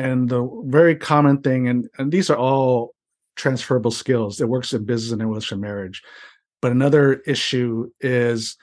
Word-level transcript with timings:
and 0.00 0.28
the 0.28 0.48
very 0.66 0.96
common 0.96 1.42
thing, 1.42 1.68
and, 1.68 1.88
and 1.98 2.10
these 2.10 2.30
are 2.30 2.36
all 2.36 2.94
transferable 3.36 3.90
skills. 3.90 4.40
It 4.40 4.48
works 4.48 4.72
in 4.72 4.84
business 4.84 5.12
and 5.12 5.22
it 5.22 5.26
works 5.26 5.52
in 5.52 5.60
marriage. 5.60 6.02
But 6.60 6.72
another 6.72 7.14
issue 7.26 7.90
is 8.00 8.56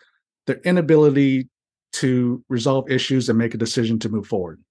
their 0.46 0.58
inability 0.58 1.50
to 1.94 2.44
resolve 2.50 2.90
issues 2.92 3.30
and 3.30 3.38
make 3.38 3.54
a 3.54 3.58
decision 3.58 3.98
to 4.00 4.10
move 4.10 4.28
forward. 4.28 4.62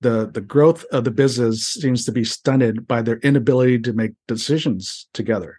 The 0.00 0.30
the 0.30 0.42
growth 0.42 0.84
of 0.92 1.04
the 1.04 1.10
business 1.10 1.66
seems 1.66 2.04
to 2.04 2.12
be 2.12 2.24
stunted 2.24 2.86
by 2.86 3.00
their 3.02 3.18
inability 3.18 3.78
to 3.80 3.92
make 3.92 4.12
decisions 4.28 5.08
together. 5.14 5.58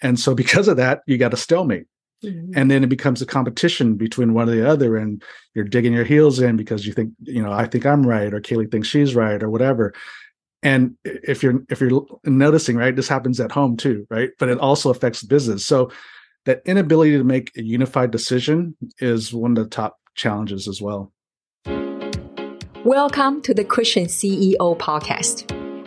And 0.00 0.18
so 0.18 0.34
because 0.42 0.68
of 0.68 0.76
that, 0.78 1.00
you 1.06 1.18
got 1.18 1.34
a 1.34 1.36
stalemate. 1.36 1.86
Mm-hmm. 2.24 2.52
And 2.56 2.70
then 2.70 2.82
it 2.82 2.88
becomes 2.88 3.22
a 3.22 3.26
competition 3.26 3.94
between 3.94 4.34
one 4.34 4.48
or 4.48 4.54
the 4.54 4.68
other, 4.68 4.96
and 4.96 5.22
you're 5.54 5.64
digging 5.64 5.92
your 5.92 6.04
heels 6.04 6.40
in 6.40 6.56
because 6.56 6.86
you 6.86 6.92
think, 6.92 7.12
you 7.22 7.42
know, 7.42 7.52
I 7.52 7.66
think 7.66 7.86
I'm 7.86 8.04
right, 8.04 8.34
or 8.34 8.40
Kaylee 8.40 8.70
thinks 8.70 8.88
she's 8.88 9.14
right, 9.14 9.40
or 9.42 9.50
whatever. 9.50 9.94
And 10.62 10.96
if 11.04 11.42
you're 11.42 11.62
if 11.70 11.80
you're 11.80 12.04
noticing, 12.24 12.76
right, 12.76 12.94
this 12.94 13.06
happens 13.06 13.38
at 13.38 13.52
home 13.52 13.76
too, 13.76 14.06
right? 14.10 14.30
But 14.40 14.48
it 14.48 14.58
also 14.58 14.90
affects 14.90 15.22
business. 15.22 15.64
So 15.64 15.92
that 16.46 16.62
inability 16.64 17.16
to 17.16 17.24
make 17.24 17.56
a 17.56 17.62
unified 17.62 18.10
decision 18.10 18.76
is 18.98 19.32
one 19.32 19.52
of 19.52 19.64
the 19.64 19.70
top 19.70 19.98
challenges 20.16 20.66
as 20.66 20.82
well. 20.82 21.12
Welcome 22.84 23.42
to 23.42 23.54
the 23.54 23.64
Christian 23.64 24.06
CEO 24.06 24.76
podcast. 24.78 25.57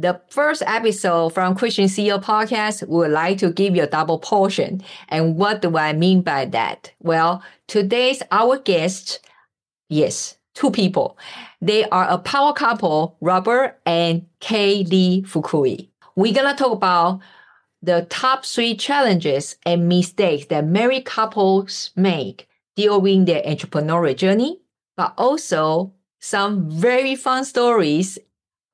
The 0.00 0.20
first 0.30 0.62
episode 0.64 1.30
from 1.30 1.56
Christian 1.56 1.86
CEO 1.86 2.22
podcast 2.22 2.86
would 2.86 3.10
like 3.10 3.38
to 3.38 3.50
give 3.50 3.74
you 3.74 3.82
a 3.82 3.88
double 3.88 4.20
portion. 4.20 4.80
And 5.08 5.34
what 5.34 5.60
do 5.60 5.76
I 5.76 5.92
mean 5.92 6.22
by 6.22 6.44
that? 6.44 6.92
Well, 7.00 7.42
today's 7.66 8.22
our 8.30 8.58
guest, 8.58 9.18
yes, 9.88 10.38
two 10.54 10.70
people. 10.70 11.18
They 11.60 11.82
are 11.86 12.08
a 12.08 12.18
power 12.18 12.52
couple, 12.52 13.16
Robert 13.20 13.80
and 13.84 14.24
Kaylee 14.40 15.26
Fukui. 15.26 15.88
We're 16.14 16.32
gonna 16.32 16.54
talk 16.54 16.74
about 16.74 17.20
the 17.82 18.06
top 18.08 18.44
three 18.44 18.76
challenges 18.76 19.56
and 19.66 19.88
mistakes 19.88 20.46
that 20.46 20.64
married 20.64 21.06
couples 21.06 21.90
make 21.96 22.48
during 22.76 23.24
their 23.24 23.42
entrepreneurial 23.42 24.16
journey, 24.16 24.60
but 24.96 25.12
also 25.18 25.92
some 26.20 26.70
very 26.70 27.16
fun 27.16 27.44
stories 27.44 28.16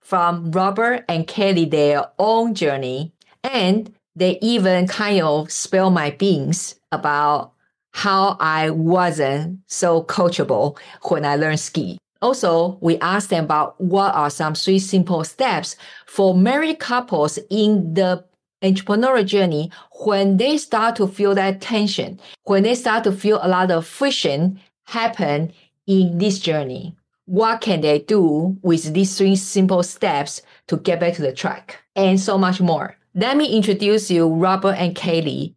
from 0.04 0.52
Robert 0.52 1.04
and 1.08 1.26
Kelly, 1.26 1.64
their 1.64 2.06
own 2.18 2.54
journey. 2.54 3.12
And 3.42 3.92
they 4.14 4.38
even 4.40 4.86
kind 4.86 5.22
of 5.22 5.50
spill 5.50 5.90
my 5.90 6.10
beans 6.10 6.76
about 6.92 7.52
how 7.92 8.36
I 8.38 8.70
wasn't 8.70 9.60
so 9.66 10.04
coachable 10.04 10.78
when 11.08 11.24
I 11.24 11.36
learned 11.36 11.60
ski. 11.60 11.98
Also, 12.22 12.78
we 12.80 12.98
asked 12.98 13.30
them 13.30 13.44
about 13.44 13.80
what 13.80 14.14
are 14.14 14.30
some 14.30 14.54
three 14.54 14.78
simple 14.78 15.24
steps 15.24 15.76
for 16.06 16.34
married 16.34 16.78
couples 16.78 17.38
in 17.50 17.94
the 17.94 18.24
entrepreneurial 18.62 19.26
journey 19.26 19.70
when 20.04 20.36
they 20.38 20.56
start 20.56 20.96
to 20.96 21.06
feel 21.06 21.34
that 21.34 21.60
tension, 21.60 22.18
when 22.44 22.62
they 22.62 22.74
start 22.74 23.04
to 23.04 23.12
feel 23.12 23.38
a 23.42 23.48
lot 23.48 23.70
of 23.70 23.86
friction 23.86 24.60
happen 24.84 25.52
in 25.86 26.18
this 26.18 26.38
journey. 26.38 26.96
What 27.26 27.62
can 27.62 27.80
they 27.80 28.00
do 28.00 28.58
with 28.60 28.92
these 28.92 29.16
three 29.16 29.36
simple 29.36 29.82
steps 29.82 30.42
to 30.66 30.76
get 30.76 31.00
back 31.00 31.14
to 31.14 31.22
the 31.22 31.32
track? 31.32 31.82
And 31.96 32.20
so 32.20 32.36
much 32.36 32.60
more. 32.60 32.96
Let 33.14 33.38
me 33.38 33.46
introduce 33.46 34.10
you 34.10 34.28
Robert 34.28 34.74
and 34.74 34.94
Kaylee. 34.94 35.54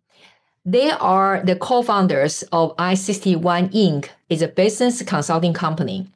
They 0.63 0.91
are 0.91 1.41
the 1.43 1.57
co-founders 1.57 2.43
of 2.53 2.75
I61 2.77 3.73
Inc. 3.73 4.09
is 4.29 4.41
a 4.41 4.47
business 4.47 5.01
consulting 5.01 5.53
company. 5.53 6.07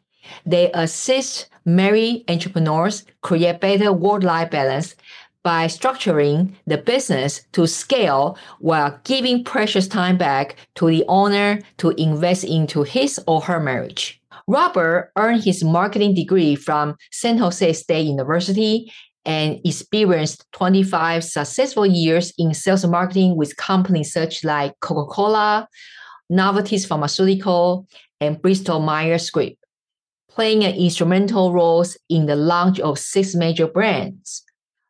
They 0.46 0.72
assist 0.74 1.50
married 1.66 2.24
entrepreneurs 2.30 3.04
create 3.22 3.60
better 3.60 3.92
work-life 3.92 4.52
balance 4.52 4.96
by 5.44 5.66
structuring 5.66 6.54
the 6.66 6.78
business 6.78 7.42
to 7.52 7.68
scale 7.68 8.38
while 8.60 9.00
giving 9.04 9.44
precious 9.44 9.88
time 9.88 10.18
back 10.18 10.56
to 10.76 10.88
the 10.88 11.04
owner 11.10 11.60
to 11.78 11.90
invest 11.92 12.46
into 12.46 12.84
his 12.84 13.20
or 13.28 13.42
her 13.42 13.60
marriage. 13.60 14.21
Robert 14.48 15.12
earned 15.18 15.44
his 15.44 15.64
marketing 15.64 16.14
degree 16.14 16.56
from 16.56 16.96
San 17.12 17.38
Jose 17.38 17.74
State 17.74 18.06
University 18.06 18.92
and 19.26 19.60
experienced 19.64 20.46
25 20.54 21.24
successful 21.24 21.86
years 21.86 22.34
in 22.38 22.54
sales 22.54 22.84
and 22.84 22.92
marketing 22.92 23.36
with 23.36 23.58
companies 23.58 24.12
such 24.12 24.44
like 24.44 24.74
Coca-Cola, 24.80 25.68
Novartis 26.32 26.88
Pharmaceutical, 26.88 27.88
and 28.20 28.42
Bristol 28.42 28.80
Myers 28.80 29.30
Squibb, 29.30 29.58
playing 30.30 30.64
an 30.64 30.76
instrumental 30.76 31.54
roles 31.54 31.98
in 32.10 32.26
the 32.26 32.36
launch 32.36 32.80
of 32.80 32.98
six 32.98 33.36
major 33.36 33.68
brands. 33.68 34.44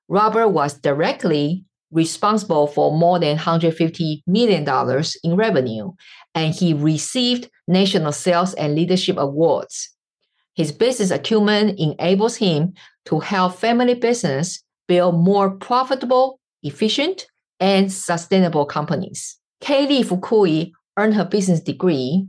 Robert 0.08 0.50
was 0.50 0.74
directly 0.74 1.66
responsible 1.92 2.68
for 2.68 2.98
more 2.98 3.20
than 3.20 3.38
$150 3.38 4.22
million 4.26 5.04
in 5.24 5.36
revenue, 5.36 5.92
and 6.34 6.54
he 6.54 6.74
received 6.74 7.50
national 7.72 8.12
sales 8.12 8.54
and 8.56 8.76
leadership 8.76 9.18
awards. 9.18 9.90
His 10.54 10.72
business 10.72 11.12
acumen 11.12 11.76
enables 11.78 12.36
him 12.36 12.74
to 13.06 13.20
help 13.20 13.56
family 13.56 13.96
business 13.96 14.64
build 14.88 15.16
more 15.16 15.52
profitable, 15.52 16.40
efficient, 16.64 17.28
and 17.60 17.92
sustainable 17.92 18.66
companies. 18.66 19.38
Kaylee 19.64 20.04
Fukui 20.04 20.72
earned 20.98 21.14
her 21.14 21.26
business 21.26 21.62
degree 21.62 22.28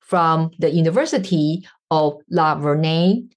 from 0.00 0.50
the 0.58 0.70
University 0.70 1.66
of 1.90 2.18
La 2.30 2.54
Verne 2.56 3.30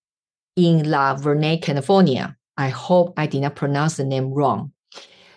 in 0.55 0.89
La 0.89 1.15
Verne, 1.15 1.59
California. 1.61 2.35
I 2.57 2.69
hope 2.69 3.13
I 3.15 3.27
did 3.27 3.41
not 3.41 3.55
pronounce 3.55 3.97
the 3.97 4.03
name 4.03 4.33
wrong. 4.33 4.71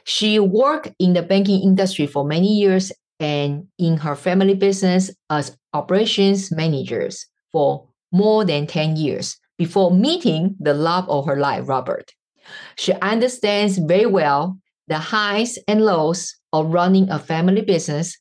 She 0.05 0.41
worked 0.41 0.93
in 0.99 1.13
the 1.13 1.23
banking 1.23 1.63
industry 1.63 2.07
for 2.07 2.25
many 2.25 2.55
years 2.55 2.91
and 3.21 3.69
in 3.79 3.99
her 3.99 4.17
family 4.17 4.55
business 4.55 5.11
as 5.29 5.57
operations 5.73 6.51
managers 6.51 7.27
for 7.53 7.87
more 8.13 8.45
than 8.45 8.67
10 8.67 8.97
years 8.97 9.37
before 9.59 9.91
meeting 9.91 10.57
the 10.59 10.75
love 10.75 11.09
of 11.09 11.27
her 11.27 11.37
life, 11.37 11.69
Robert. 11.69 12.13
She 12.77 12.93
understands 12.95 13.79
very 13.79 14.07
well 14.07 14.59
the 14.89 14.99
highs 14.99 15.59
and 15.69 15.85
lows 15.85 16.35
of 16.53 16.73
running 16.73 17.11
a 17.11 17.19
family 17.19 17.61
business 17.61 18.19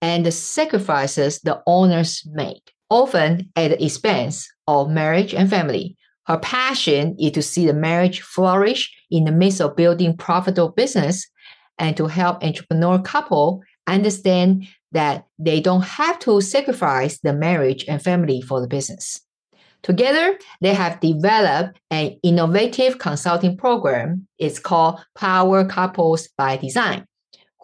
and 0.00 0.24
the 0.24 0.32
sacrifices 0.32 1.40
the 1.40 1.62
owners 1.66 2.26
make, 2.32 2.72
often 2.90 3.50
at 3.54 3.68
the 3.70 3.84
expense 3.84 4.48
of 4.66 4.90
marriage 4.90 5.34
and 5.34 5.48
family. 5.48 5.96
Her 6.26 6.38
passion 6.38 7.16
is 7.18 7.32
to 7.32 7.42
see 7.42 7.66
the 7.66 7.72
marriage 7.72 8.20
flourish 8.20 8.92
in 9.10 9.24
the 9.24 9.32
midst 9.32 9.60
of 9.60 9.76
building 9.76 10.16
profitable 10.16 10.70
business 10.70 11.28
and 11.78 11.96
to 11.96 12.06
help 12.06 12.42
entrepreneur 12.44 12.98
couple 13.00 13.62
understand 13.86 14.66
that 14.92 15.26
they 15.38 15.60
don't 15.60 15.84
have 15.84 16.18
to 16.20 16.40
sacrifice 16.40 17.18
the 17.20 17.32
marriage 17.32 17.84
and 17.88 18.02
family 18.02 18.40
for 18.40 18.60
the 18.60 18.66
business. 18.66 19.20
Together, 19.82 20.38
they 20.60 20.74
have 20.74 21.00
developed 21.00 21.78
an 21.90 22.18
innovative 22.22 22.98
consulting 22.98 23.56
program. 23.56 24.26
It's 24.38 24.58
called 24.58 25.00
Power 25.14 25.64
Couples 25.64 26.28
by 26.36 26.56
Design, 26.56 27.06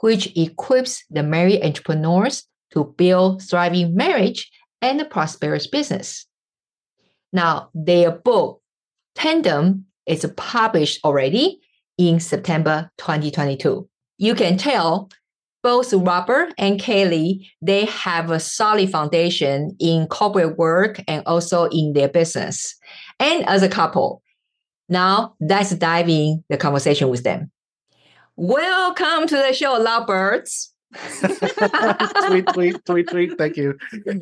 which 0.00 0.37
equips 0.37 1.04
the 1.10 1.22
married 1.22 1.64
entrepreneurs 1.64 2.44
to 2.72 2.94
build 2.96 3.43
thriving 3.43 3.94
marriage 3.94 4.50
and 4.81 5.00
a 5.00 5.04
prosperous 5.04 5.66
business. 5.66 6.26
Now, 7.32 7.70
their 7.75 8.12
book, 8.12 8.60
Tandem, 9.16 9.87
is 10.06 10.25
published 10.37 11.04
already 11.04 11.60
in 11.98 12.20
September 12.20 12.90
2022. 12.98 13.88
You 14.19 14.34
can 14.34 14.56
tell 14.56 15.10
both 15.64 15.94
Robert 15.94 16.52
and 16.58 16.78
Kaylee, 16.78 17.49
they 17.62 17.87
have 17.87 18.31
a 18.31 18.38
solid 18.38 18.90
foundation 18.90 19.75
in 19.81 20.06
corporate 20.06 20.58
work 20.58 21.00
and 21.08 21.22
also 21.25 21.64
in 21.72 21.94
their 21.94 22.08
business 22.08 22.76
and 23.19 23.49
as 23.49 23.62
a 23.62 23.69
couple. 23.69 24.22
Now 24.90 25.34
let's 25.40 25.70
dive 25.70 26.11
in 26.11 26.44
the 26.50 26.58
conversation 26.58 27.08
with 27.08 27.25
them. 27.25 27.50
Welcome 28.37 29.26
to 29.26 29.37
the 29.37 29.55
show, 29.55 29.78
lovebirds. 29.78 30.73
tweet, 32.29 32.46
tweet, 32.52 32.85
tweet, 32.85 33.08
tweet. 33.08 33.38
Thank 33.38 33.56
you. 33.56 33.79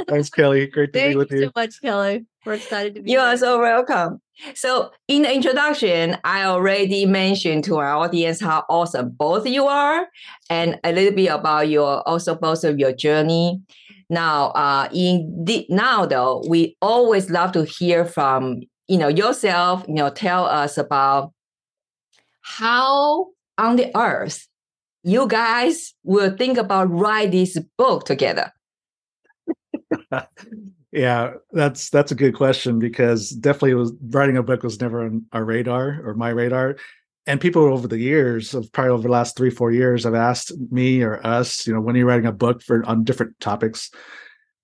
Thanks, 0.09 0.31
Kelly. 0.31 0.67
Great 0.67 0.93
to 0.93 0.99
Thank 0.99 1.13
be 1.13 1.17
with 1.17 1.31
you 1.31 1.39
you. 1.39 1.45
so 1.47 1.53
much, 1.57 1.81
Kelly. 1.81 2.27
We're 2.45 2.55
excited 2.55 2.95
to 2.97 3.03
be 3.03 3.11
You 3.13 3.19
here. 3.19 3.29
are 3.29 3.37
so 3.37 3.59
welcome. 3.61 4.21
So, 4.55 4.91
in 5.09 5.23
the 5.23 5.33
introduction, 5.35 6.17
I 6.25 6.45
already 6.45 7.07
mentioned 7.07 7.65
to 7.65 7.77
our 7.79 7.95
audience 7.95 8.41
how 8.41 8.65
awesome 8.69 9.11
both 9.11 9.47
you 9.47 9.67
are, 9.67 10.09
and 10.51 10.81
a 10.85 10.93
little 10.93 11.15
bit 11.15 11.29
about 11.29 11.69
your 11.69 12.07
also 12.09 12.35
both 12.35 12.65
of 12.65 12.79
your 12.79 12.93
journey. 12.93 13.61
Now, 14.11 14.49
uh, 14.51 14.89
in 14.93 15.45
the, 15.45 15.67
now 15.69 16.07
though, 16.07 16.43
we 16.49 16.77
always 16.83 17.31
love 17.31 17.53
to 17.53 17.65
hear 17.65 18.05
from 18.05 18.63
you 18.89 18.99
know 18.99 19.09
yourself. 19.09 19.85
You 19.87 19.95
know, 19.95 20.11
tell 20.11 20.47
us 20.47 20.77
about 20.79 21.33
how 22.43 23.29
on 23.59 23.77
the 23.77 23.97
earth 23.97 24.49
you 25.02 25.26
guys 25.26 25.94
will 26.04 26.37
think 26.37 26.58
about 26.58 26.90
write 26.90 27.32
this 27.32 27.58
book 27.76 28.04
together. 28.04 28.52
Yeah, 30.93 31.37
that's 31.52 31.88
that's 31.88 32.12
a 32.12 32.14
good 32.14 32.34
question 32.34 32.78
because 32.78 33.31
definitely 33.31 33.75
was 33.75 33.94
writing 34.10 34.37
a 34.37 34.43
book 34.43 34.62
was 34.62 34.78
never 34.78 35.02
on 35.02 35.25
our 35.32 35.43
radar 35.43 36.02
or 36.04 36.14
my 36.14 36.28
radar. 36.28 36.76
And 37.26 37.40
people 37.40 37.62
over 37.62 37.88
the 37.88 37.99
years, 37.99 38.52
of 38.52 38.70
probably 38.72 38.90
over 38.90 39.02
the 39.04 39.08
last 39.08 39.37
three, 39.37 39.49
four 39.49 39.72
years, 39.72 40.04
have 40.04 40.14
asked 40.14 40.52
me 40.70 41.02
or 41.02 41.25
us, 41.26 41.66
you 41.66 41.72
know, 41.72 41.81
when 41.81 41.94
are 41.94 41.99
you 41.99 42.06
writing 42.06 42.26
a 42.26 42.32
book 42.32 42.62
for 42.62 42.84
on 42.84 43.04
different 43.04 43.38
topics? 43.40 43.90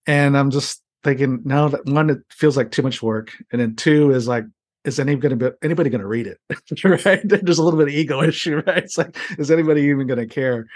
And 0.07 0.37
I'm 0.37 0.51
just 0.51 0.83
thinking, 1.03 1.41
no, 1.45 1.69
that 1.69 1.87
one, 1.87 2.11
it 2.11 2.19
feels 2.31 2.57
like 2.57 2.73
too 2.73 2.83
much 2.83 3.03
work. 3.03 3.33
And 3.53 3.61
then 3.61 3.77
two 3.77 4.11
is 4.11 4.29
like, 4.29 4.45
is 4.89 4.99
any 4.99 5.15
gonna 5.17 5.37
be 5.37 5.51
anybody 5.63 5.91
gonna 5.91 6.07
read 6.07 6.27
it? 6.27 6.39
right. 6.85 7.21
There's 7.25 7.59
a 7.59 7.63
little 7.63 7.79
bit 7.79 7.89
of 7.89 7.95
ego 7.95 8.23
issue, 8.25 8.63
right? 8.67 8.85
It's 8.85 8.99
like, 8.99 9.17
is 9.39 9.51
anybody 9.51 9.83
even 9.83 10.07
gonna 10.07 10.27
care? 10.27 10.67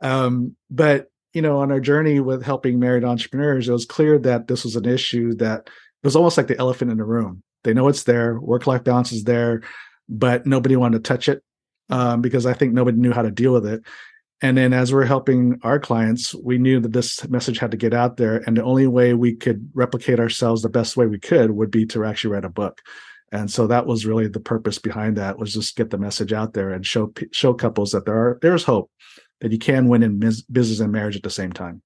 Um, 0.00 0.56
but 0.70 1.08
you 1.32 1.42
know, 1.42 1.58
on 1.60 1.72
our 1.72 1.80
journey 1.80 2.20
with 2.20 2.42
helping 2.44 2.78
married 2.78 3.04
entrepreneurs, 3.04 3.68
it 3.68 3.72
was 3.72 3.86
clear 3.86 4.18
that 4.18 4.48
this 4.48 4.64
was 4.64 4.76
an 4.76 4.84
issue 4.84 5.34
that 5.36 5.60
it 5.66 6.06
was 6.06 6.16
almost 6.16 6.36
like 6.36 6.46
the 6.46 6.58
elephant 6.58 6.90
in 6.90 6.98
the 6.98 7.04
room. 7.04 7.42
They 7.64 7.72
know 7.72 7.88
it's 7.88 8.04
there, 8.04 8.38
work 8.38 8.66
life 8.66 8.84
balance 8.84 9.12
is 9.12 9.24
there, 9.24 9.62
but 10.08 10.46
nobody 10.46 10.76
wanted 10.76 11.02
to 11.02 11.08
touch 11.08 11.28
it 11.28 11.42
um, 11.88 12.20
because 12.20 12.44
I 12.44 12.52
think 12.52 12.74
nobody 12.74 12.98
knew 12.98 13.12
how 13.12 13.22
to 13.22 13.30
deal 13.30 13.52
with 13.52 13.66
it. 13.66 13.82
And 14.42 14.56
then 14.56 14.72
as 14.72 14.92
we're 14.92 15.04
helping 15.04 15.60
our 15.62 15.78
clients, 15.78 16.34
we 16.34 16.58
knew 16.58 16.80
that 16.80 16.92
this 16.92 17.26
message 17.28 17.58
had 17.58 17.70
to 17.70 17.76
get 17.76 17.94
out 17.94 18.16
there. 18.16 18.42
And 18.44 18.56
the 18.56 18.64
only 18.64 18.88
way 18.88 19.14
we 19.14 19.36
could 19.36 19.70
replicate 19.72 20.18
ourselves 20.18 20.62
the 20.62 20.68
best 20.68 20.96
way 20.96 21.06
we 21.06 21.20
could 21.20 21.52
would 21.52 21.70
be 21.70 21.86
to 21.86 22.04
actually 22.04 22.34
write 22.34 22.44
a 22.44 22.50
book. 22.50 22.80
And 23.32 23.50
so 23.50 23.66
that 23.66 23.86
was 23.86 24.04
really 24.04 24.28
the 24.28 24.40
purpose 24.40 24.78
behind 24.78 25.16
that 25.16 25.38
was 25.38 25.54
just 25.54 25.74
get 25.74 25.88
the 25.90 25.96
message 25.98 26.32
out 26.34 26.52
there 26.52 26.70
and 26.70 26.86
show 26.86 27.12
show 27.32 27.54
couples 27.54 27.90
that 27.92 28.04
there 28.04 28.14
are 28.14 28.38
there's 28.42 28.64
hope 28.64 28.90
that 29.40 29.50
you 29.50 29.58
can 29.58 29.88
win 29.88 30.02
in 30.02 30.18
business 30.18 30.80
and 30.80 30.92
marriage 30.92 31.16
at 31.16 31.22
the 31.22 31.30
same 31.30 31.52
time. 31.52 31.82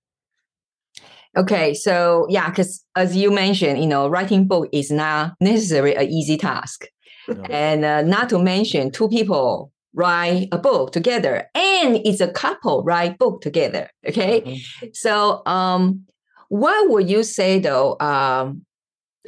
Okay, 1.36 1.72
so 1.74 2.26
yeah, 2.28 2.48
because 2.50 2.84
as 2.96 3.14
you 3.16 3.30
mentioned, 3.30 3.78
you 3.78 3.86
know, 3.86 4.08
writing 4.08 4.46
book 4.46 4.68
is 4.72 4.90
not 4.90 5.34
necessarily 5.40 5.94
an 5.94 6.08
easy 6.08 6.36
task, 6.36 6.86
No. 7.28 7.42
and 7.48 7.84
uh, 7.84 8.02
not 8.02 8.28
to 8.30 8.38
mention 8.38 8.90
two 8.90 9.08
people 9.08 9.70
write 9.94 10.48
a 10.52 10.58
book 10.58 10.92
together, 10.92 11.48
and 11.54 11.96
it's 12.04 12.20
a 12.20 12.28
couple 12.32 12.82
write 12.84 13.18
book 13.18 13.40
together. 13.40 13.88
Okay, 14.06 14.40
Mhm. 14.42 14.96
so 14.96 15.42
um, 15.46 16.02
what 16.48 16.90
would 16.90 17.08
you 17.08 17.22
say 17.22 17.60
though? 17.60 17.96
Um, 18.00 18.65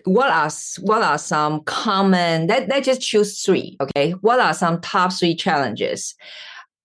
what 0.05 0.31
are 0.31 0.51
what 0.81 1.03
are 1.03 1.19
some 1.19 1.63
common? 1.65 2.47
Let 2.47 2.69
let's 2.69 2.87
just 2.87 3.01
choose 3.01 3.43
three. 3.43 3.77
Okay, 3.81 4.13
what 4.21 4.41
are 4.41 4.55
some 4.55 4.81
top 4.81 5.13
three 5.13 5.35
challenges 5.35 6.15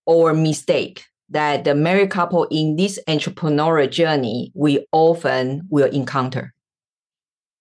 or 0.06 0.34
mistake 0.34 1.06
that 1.30 1.64
the 1.64 1.76
married 1.76 2.10
couple 2.10 2.46
in 2.52 2.76
this 2.76 3.00
entrepreneurial 3.08 3.90
journey 3.90 4.52
we 4.54 4.86
often 4.92 5.68
will 5.70 5.90
encounter? 5.90 6.54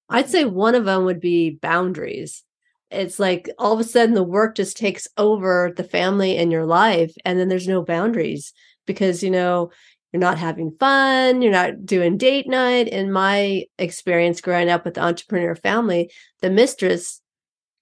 I'd 0.09 0.29
say 0.29 0.45
one 0.45 0.75
of 0.75 0.85
them 0.85 1.05
would 1.05 1.21
be 1.21 1.51
boundaries. 1.51 2.43
It's 2.91 3.19
like 3.19 3.49
all 3.59 3.73
of 3.73 3.81
a 3.81 3.85
sudden 3.85 4.15
the 4.15 4.23
work 4.23 4.55
just 4.55 4.77
takes 4.77 5.09
over 5.17 5.73
the 5.75 5.85
family 5.85 6.37
and 6.37 6.53
your 6.53 6.67
life, 6.67 7.15
and 7.25 7.39
then 7.39 7.49
there's 7.49 7.69
no 7.69 7.83
boundaries 7.83 8.53
because, 8.87 9.23
you 9.23 9.31
know, 9.31 9.71
you're 10.13 10.21
not 10.21 10.39
having 10.39 10.77
fun, 10.79 11.41
you're 11.43 11.53
not 11.53 11.87
doing 11.87 12.19
date 12.19 12.47
night. 12.47 12.89
In 12.89 13.11
my 13.11 13.65
experience 13.79 14.41
growing 14.41 14.69
up 14.69 14.85
with 14.85 14.95
the 14.95 15.03
entrepreneur 15.03 15.55
family, 15.55 16.11
the 16.41 16.51
mistress, 16.51 17.21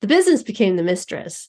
the 0.00 0.06
business 0.06 0.42
became 0.42 0.76
the 0.76 0.82
mistress. 0.82 1.48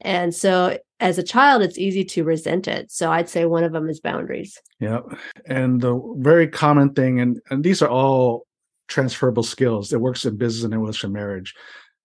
And 0.00 0.34
so 0.34 0.78
as 1.00 1.18
a 1.18 1.22
child, 1.22 1.62
it's 1.62 1.78
easy 1.78 2.04
to 2.04 2.24
resent 2.24 2.68
it. 2.68 2.90
So 2.90 3.10
I'd 3.10 3.28
say 3.28 3.44
one 3.44 3.64
of 3.64 3.72
them 3.72 3.88
is 3.88 4.00
boundaries. 4.00 4.58
Yeah. 4.78 5.00
And 5.46 5.80
the 5.80 6.00
very 6.18 6.48
common 6.48 6.94
thing, 6.94 7.20
and, 7.20 7.40
and 7.50 7.64
these 7.64 7.82
are 7.82 7.88
all 7.88 8.46
transferable 8.88 9.42
skills. 9.42 9.92
It 9.92 10.00
works 10.00 10.24
in 10.24 10.36
business 10.36 10.64
and 10.64 10.74
it 10.74 10.78
works 10.78 11.04
in 11.04 11.12
marriage. 11.12 11.54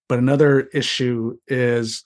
But 0.10 0.20
another 0.20 0.62
issue 0.74 1.38
is 1.48 2.04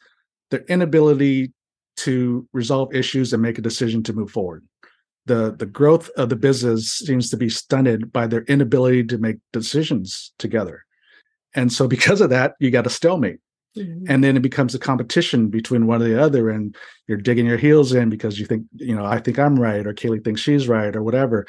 their 0.51 0.61
inability 0.61 1.53
to 1.97 2.47
resolve 2.53 2.93
issues 2.93 3.33
and 3.33 3.41
make 3.41 3.57
a 3.57 3.61
decision 3.61 4.03
to 4.03 4.13
move 4.13 4.31
forward. 4.31 4.63
The, 5.29 5.55
the 5.55 5.67
growth 5.67 6.09
of 6.17 6.29
the 6.29 6.35
business 6.35 6.91
seems 6.91 7.29
to 7.29 7.37
be 7.37 7.49
stunted 7.49 8.11
by 8.11 8.25
their 8.25 8.41
inability 8.45 9.03
to 9.03 9.19
make 9.19 9.37
decisions 9.53 10.33
together. 10.39 10.85
And 11.53 11.71
so 11.71 11.87
because 11.95 12.19
of 12.19 12.31
that, 12.31 12.55
you 12.59 12.71
got 12.71 12.87
a 12.87 12.89
stalemate. 12.89 13.39
Mm-hmm. 13.77 14.05
And 14.09 14.23
then 14.23 14.35
it 14.35 14.41
becomes 14.41 14.73
a 14.73 14.79
competition 14.79 15.49
between 15.49 15.85
one 15.85 16.01
or 16.01 16.07
the 16.07 16.19
other 16.19 16.49
and 16.49 16.75
you're 17.05 17.19
digging 17.19 17.45
your 17.45 17.59
heels 17.59 17.93
in 17.93 18.09
because 18.09 18.39
you 18.39 18.47
think 18.47 18.65
you 18.77 18.95
know 18.95 19.05
i 19.05 19.19
think 19.19 19.37
i'm 19.37 19.59
right 19.59 19.85
or 19.85 19.93
kaylee 19.93 20.23
thinks 20.23 20.41
she's 20.41 20.67
right 20.67 20.95
or 20.95 21.03
whatever. 21.03 21.45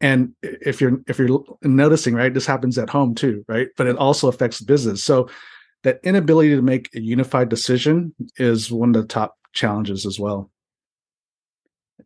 And 0.00 0.34
if 0.42 0.80
you're 0.80 0.98
if 1.06 1.20
you're 1.20 1.44
noticing 1.62 2.14
right 2.14 2.34
this 2.34 2.44
happens 2.44 2.76
at 2.76 2.90
home 2.90 3.14
too 3.14 3.44
right? 3.46 3.68
But 3.76 3.86
it 3.86 3.96
also 3.96 4.26
affects 4.26 4.60
business. 4.60 5.04
So 5.04 5.28
that 5.84 6.00
inability 6.02 6.56
to 6.56 6.62
make 6.62 6.90
a 6.96 7.00
unified 7.00 7.50
decision 7.50 8.16
is 8.36 8.72
one 8.72 8.88
of 8.88 9.00
the 9.00 9.06
top 9.06 9.36
challenges 9.52 10.06
as 10.06 10.18
well 10.18 10.50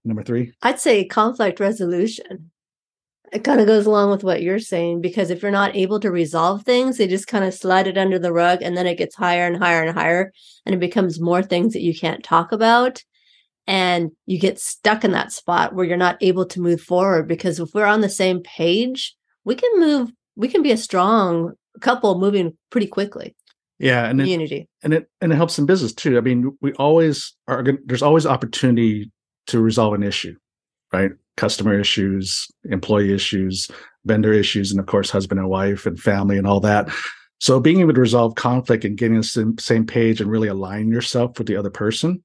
number 0.04 0.22
three 0.22 0.52
I'd 0.62 0.80
say 0.80 1.04
conflict 1.04 1.60
resolution. 1.60 2.50
It 3.30 3.44
kind 3.44 3.60
of 3.60 3.66
goes 3.66 3.84
along 3.84 4.10
with 4.10 4.24
what 4.24 4.40
you're 4.42 4.58
saying 4.58 5.02
because 5.02 5.28
if 5.30 5.42
you're 5.42 5.50
not 5.50 5.76
able 5.76 6.00
to 6.00 6.10
resolve 6.10 6.62
things, 6.62 6.96
they 6.96 7.06
just 7.06 7.26
kind 7.26 7.44
of 7.44 7.52
slide 7.52 7.86
it 7.86 7.98
under 7.98 8.18
the 8.18 8.32
rug 8.32 8.62
and 8.62 8.74
then 8.74 8.86
it 8.86 8.96
gets 8.96 9.14
higher 9.16 9.46
and 9.46 9.58
higher 9.58 9.82
and 9.82 9.96
higher 9.96 10.32
and 10.64 10.74
it 10.74 10.78
becomes 10.78 11.20
more 11.20 11.42
things 11.42 11.74
that 11.74 11.82
you 11.82 11.94
can't 11.94 12.24
talk 12.24 12.52
about. 12.52 13.02
And 13.66 14.12
you 14.24 14.38
get 14.40 14.58
stuck 14.58 15.04
in 15.04 15.12
that 15.12 15.30
spot 15.30 15.74
where 15.74 15.84
you're 15.84 15.98
not 15.98 16.16
able 16.22 16.46
to 16.46 16.60
move 16.60 16.80
forward 16.80 17.28
because 17.28 17.60
if 17.60 17.68
we're 17.74 17.84
on 17.84 18.00
the 18.00 18.08
same 18.08 18.40
page, 18.42 19.14
we 19.44 19.54
can 19.54 19.78
move, 19.78 20.10
we 20.36 20.48
can 20.48 20.62
be 20.62 20.72
a 20.72 20.78
strong 20.78 21.52
couple 21.80 22.18
moving 22.18 22.56
pretty 22.70 22.86
quickly. 22.86 23.36
yeah 23.78 24.06
and 24.06 24.20
it, 24.20 24.28
Unity. 24.28 24.68
and 24.82 24.94
it 24.94 25.10
and 25.20 25.32
it 25.32 25.36
helps 25.36 25.58
in 25.58 25.66
business 25.66 25.92
too 25.92 26.18
i 26.18 26.20
mean 26.20 26.56
we 26.60 26.72
always 26.72 27.34
are 27.46 27.64
there's 27.84 28.02
always 28.02 28.26
opportunity 28.26 29.10
to 29.48 29.60
resolve 29.60 29.94
an 29.94 30.02
issue 30.02 30.34
right? 30.92 31.12
Customer 31.36 31.78
issues 31.78 32.48
employee 32.64 33.12
issues 33.12 33.70
vendor 34.04 34.32
issues 34.32 34.70
and 34.70 34.80
of 34.80 34.86
course 34.86 35.10
husband 35.10 35.38
and 35.38 35.48
wife 35.48 35.86
and 35.86 36.00
family 36.00 36.38
and 36.38 36.46
all 36.46 36.60
that. 36.60 36.88
So 37.40 37.60
being 37.60 37.80
able 37.80 37.94
to 37.94 38.00
resolve 38.00 38.34
conflict 38.34 38.84
and 38.84 38.96
getting 38.96 39.16
on 39.16 39.22
the 39.22 39.54
same, 39.58 39.86
page 39.86 40.20
and 40.20 40.30
really 40.30 40.48
align 40.48 40.88
yourself 40.88 41.38
with 41.38 41.46
the 41.46 41.56
other 41.56 41.70
person 41.70 42.22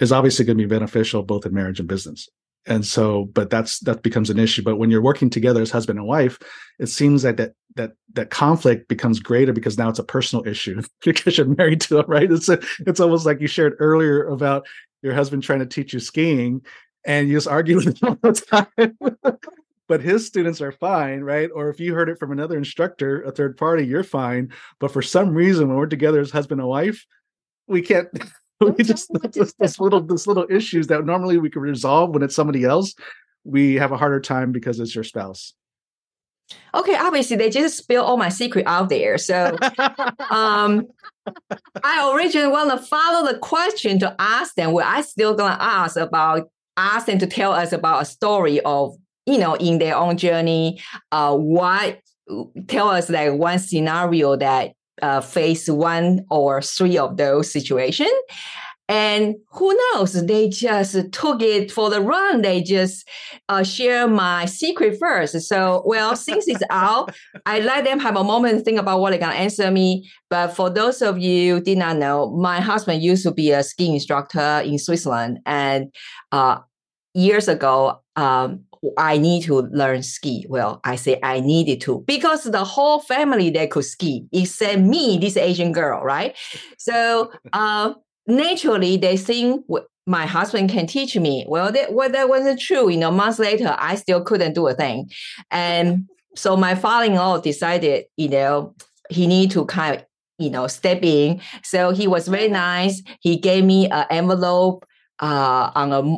is 0.00 0.10
obviously 0.10 0.44
going 0.44 0.58
to 0.58 0.64
be 0.64 0.68
beneficial 0.68 1.22
both 1.22 1.46
in 1.46 1.54
marriage 1.54 1.78
and 1.78 1.88
business. 1.88 2.28
And 2.66 2.86
so 2.86 3.26
but 3.26 3.50
that's 3.50 3.80
that 3.80 4.02
becomes 4.02 4.30
an 4.30 4.38
issue. 4.38 4.62
But 4.62 4.76
when 4.76 4.90
you're 4.90 5.02
working 5.02 5.30
together 5.30 5.60
as 5.60 5.70
husband 5.70 5.98
and 5.98 6.08
wife 6.08 6.38
it 6.78 6.86
seems 6.86 7.24
like 7.24 7.36
that 7.36 7.52
that 7.76 7.92
that 8.14 8.30
conflict 8.30 8.88
becomes 8.88 9.20
greater 9.20 9.52
because 9.52 9.78
now 9.78 9.88
it's 9.88 9.98
a 9.98 10.04
personal 10.04 10.46
issue 10.46 10.82
because 11.04 11.36
you're 11.36 11.46
married 11.46 11.80
to 11.82 11.98
it 11.98 12.08
right? 12.08 12.30
It's 12.30 12.48
a, 12.48 12.58
it's 12.86 13.00
almost 13.00 13.26
like 13.26 13.40
you 13.40 13.48
shared 13.48 13.74
earlier 13.78 14.26
about 14.28 14.66
your 15.02 15.14
husband 15.14 15.42
trying 15.42 15.58
to 15.58 15.66
teach 15.66 15.92
you 15.92 16.00
skiing 16.00 16.62
and 17.04 17.28
you 17.28 17.36
just 17.36 17.48
argue 17.48 17.76
with 17.84 18.02
him 18.02 18.08
all 18.08 18.18
the 18.22 18.32
time. 18.32 19.40
But 19.88 20.00
his 20.00 20.26
students 20.26 20.60
are 20.60 20.72
fine 20.72 21.20
right? 21.20 21.50
Or 21.54 21.68
if 21.68 21.80
you 21.80 21.94
heard 21.94 22.08
it 22.08 22.18
from 22.18 22.32
another 22.32 22.56
instructor 22.56 23.22
a 23.22 23.32
third 23.32 23.56
party 23.56 23.84
you're 23.84 24.04
fine. 24.04 24.52
But 24.78 24.92
for 24.92 25.02
some 25.02 25.34
reason 25.34 25.68
when 25.68 25.76
we're 25.76 25.86
together 25.86 26.20
as 26.20 26.30
husband 26.30 26.60
and 26.60 26.68
wife 26.68 27.04
we 27.66 27.82
can't 27.82 28.08
we 28.60 28.84
just 28.84 29.10
this, 29.32 29.54
this 29.58 29.80
little 29.80 30.00
this 30.00 30.26
little 30.26 30.46
issues 30.48 30.86
that 30.86 31.04
normally 31.04 31.38
we 31.38 31.50
could 31.50 31.62
resolve 31.62 32.10
when 32.10 32.22
it's 32.22 32.34
somebody 32.34 32.64
else 32.64 32.94
we 33.44 33.74
have 33.74 33.92
a 33.92 33.96
harder 33.96 34.20
time 34.20 34.52
because 34.52 34.78
it's 34.78 34.94
your 34.94 35.02
spouse. 35.02 35.54
Okay, 36.74 36.94
obviously 36.94 37.36
they 37.36 37.50
just 37.50 37.76
spill 37.76 38.04
all 38.04 38.16
my 38.16 38.28
secret 38.28 38.66
out 38.66 38.88
there. 38.88 39.18
So 39.18 39.56
um 40.30 40.86
I 41.84 42.12
originally 42.14 42.50
want 42.50 42.70
to 42.70 42.78
follow 42.78 43.30
the 43.30 43.38
question 43.38 43.98
to 44.00 44.14
ask 44.18 44.54
them. 44.54 44.72
Well, 44.72 44.86
I 44.88 45.02
still 45.02 45.34
gonna 45.34 45.56
ask 45.60 45.96
about 45.96 46.48
ask 46.76 47.06
them 47.06 47.18
to 47.18 47.26
tell 47.26 47.52
us 47.52 47.72
about 47.72 48.02
a 48.02 48.04
story 48.06 48.60
of 48.60 48.96
you 49.26 49.38
know 49.38 49.54
in 49.54 49.78
their 49.78 49.96
own 49.96 50.16
journey. 50.16 50.80
Uh, 51.10 51.36
what 51.36 52.00
tell 52.68 52.88
us 52.88 53.10
like 53.10 53.32
one 53.34 53.58
scenario 53.58 54.36
that 54.36 54.72
uh, 55.00 55.20
face 55.20 55.68
one 55.68 56.24
or 56.30 56.62
three 56.62 56.98
of 56.98 57.16
those 57.16 57.50
situations, 57.50 58.10
And 58.88 59.36
who 59.52 59.74
knows? 59.74 60.12
They 60.26 60.48
just 60.48 61.12
took 61.12 61.40
it 61.40 61.70
for 61.70 61.88
the 61.88 62.00
run. 62.00 62.42
They 62.42 62.62
just 62.62 63.08
uh, 63.48 63.62
share 63.62 64.08
my 64.08 64.44
secret 64.44 64.98
first. 64.98 65.40
So, 65.42 65.82
well, 65.86 66.16
since 66.16 66.48
it's 66.48 66.62
out, 66.68 67.14
I 67.46 67.60
let 67.60 67.84
them 67.84 68.00
have 68.00 68.16
a 68.16 68.24
moment 68.24 68.58
to 68.58 68.64
think 68.64 68.78
about 68.78 69.00
what 69.00 69.10
they're 69.10 69.20
gonna 69.20 69.34
answer 69.34 69.70
me. 69.70 70.10
But 70.28 70.48
for 70.48 70.68
those 70.68 71.00
of 71.00 71.18
you 71.18 71.60
did 71.60 71.78
not 71.78 71.96
know, 71.96 72.30
my 72.30 72.60
husband 72.60 73.02
used 73.02 73.22
to 73.22 73.32
be 73.32 73.52
a 73.52 73.62
ski 73.62 73.94
instructor 73.94 74.62
in 74.64 74.78
Switzerland, 74.78 75.38
and 75.46 75.94
uh, 76.32 76.58
years 77.14 77.48
ago, 77.48 78.02
um, 78.16 78.64
I 78.98 79.16
need 79.16 79.44
to 79.44 79.60
learn 79.60 80.02
ski. 80.02 80.44
Well, 80.48 80.80
I 80.84 80.96
say 80.96 81.18
I 81.22 81.40
needed 81.40 81.80
to 81.82 82.02
because 82.06 82.44
the 82.44 82.64
whole 82.64 83.00
family 83.00 83.50
they 83.50 83.68
could 83.68 83.84
ski 83.84 84.26
except 84.32 84.80
me, 84.80 85.18
this 85.18 85.36
Asian 85.36 85.72
girl, 85.72 86.02
right? 86.02 86.36
So 86.78 87.30
uh, 87.52 87.94
naturally, 88.26 88.96
they 88.96 89.16
think 89.16 89.64
my 90.06 90.26
husband 90.26 90.70
can 90.70 90.86
teach 90.86 91.16
me. 91.16 91.44
Well, 91.48 91.72
that 91.72 91.92
well, 91.92 92.10
that 92.10 92.28
wasn't 92.28 92.60
true. 92.60 92.88
You 92.88 92.98
know, 92.98 93.10
months 93.10 93.38
later, 93.38 93.76
I 93.78 93.94
still 93.94 94.22
couldn't 94.22 94.54
do 94.54 94.66
a 94.66 94.74
thing, 94.74 95.10
and 95.50 96.08
so 96.34 96.56
my 96.56 96.74
father-in-law 96.74 97.40
decided, 97.40 98.06
you 98.16 98.28
know, 98.28 98.74
he 99.10 99.26
need 99.26 99.50
to 99.52 99.64
kind 99.66 99.96
of 99.96 100.04
you 100.38 100.50
know 100.50 100.66
step 100.66 101.02
in. 101.02 101.40
So 101.62 101.90
he 101.90 102.06
was 102.06 102.28
very 102.28 102.48
nice. 102.48 103.02
He 103.20 103.36
gave 103.36 103.64
me 103.64 103.88
an 103.88 104.06
envelope 104.10 104.84
uh, 105.20 105.70
on 105.74 105.92
a 105.92 106.16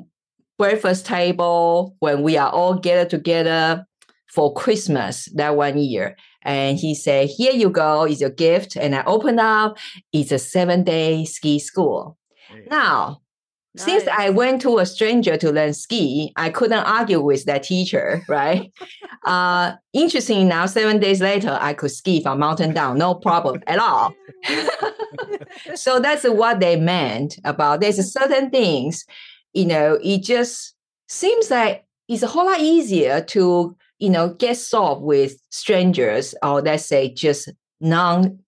breakfast 0.59 1.07
table 1.07 1.97
when 1.99 2.23
we 2.23 2.37
are 2.37 2.51
all 2.51 2.75
gathered 2.75 3.11
together 3.11 3.87
for 4.33 4.53
Christmas 4.55 5.27
that 5.35 5.57
one 5.57 5.79
year. 5.79 6.17
And 6.45 6.79
he 6.79 6.95
said, 6.95 7.29
Here 7.29 7.53
you 7.53 7.71
go, 7.71 8.05
it's 8.05 8.21
your 8.21 8.31
gift. 8.31 8.77
And 8.77 8.95
I 8.95 9.05
opened 9.05 9.41
up, 9.41 9.79
it's 10.13 10.33
a 10.33 10.39
seven 10.39 10.85
day 10.85 11.25
ski 11.25 11.59
school. 11.59 12.17
Hey. 12.49 12.67
Now, 12.71 13.21
Nice. 13.77 13.87
Since 13.87 14.09
I 14.17 14.31
went 14.31 14.63
to 14.63 14.79
a 14.79 14.87
stranger 14.87 15.37
to 15.37 15.51
learn 15.51 15.75
ski, 15.75 16.33
I 16.37 16.51
couldn't 16.51 16.85
argue 16.85 17.21
with 17.21 17.45
that 17.47 17.65
teacher, 17.65 18.23
right? 18.29 18.73
uh, 19.27 19.73
interesting 19.93 20.47
now, 20.47 20.67
seven 20.67 21.01
days 21.01 21.21
later, 21.21 21.59
I 21.61 21.75
could 21.75 21.91
ski 21.91 22.23
from 22.23 22.39
mountain 22.39 22.73
down, 22.73 22.99
no 22.99 23.17
problem 23.17 23.65
at 23.67 23.81
all. 23.81 24.15
so 25.75 25.99
that's 25.99 26.23
what 26.23 26.61
they 26.61 26.77
meant 26.77 27.41
about 27.43 27.81
there's 27.81 28.13
certain 28.13 28.51
things 28.51 29.05
you 29.55 29.65
know, 29.65 29.99
it 30.03 30.23
just 30.23 30.75
seems 31.09 31.51
like 31.51 31.87
it's 32.09 32.23
a 32.23 32.27
whole 32.27 32.47
lot 32.47 32.61
easier 32.61 33.23
to, 33.23 33.75
you 33.99 34.11
know, 34.11 34.35
get 34.35 34.57
solved 34.57 35.03
with 35.03 35.37
strangers 35.51 36.35
or 36.43 36.61
let's 36.61 36.87
say 36.87 37.13
just 37.13 37.51
non 37.81 38.39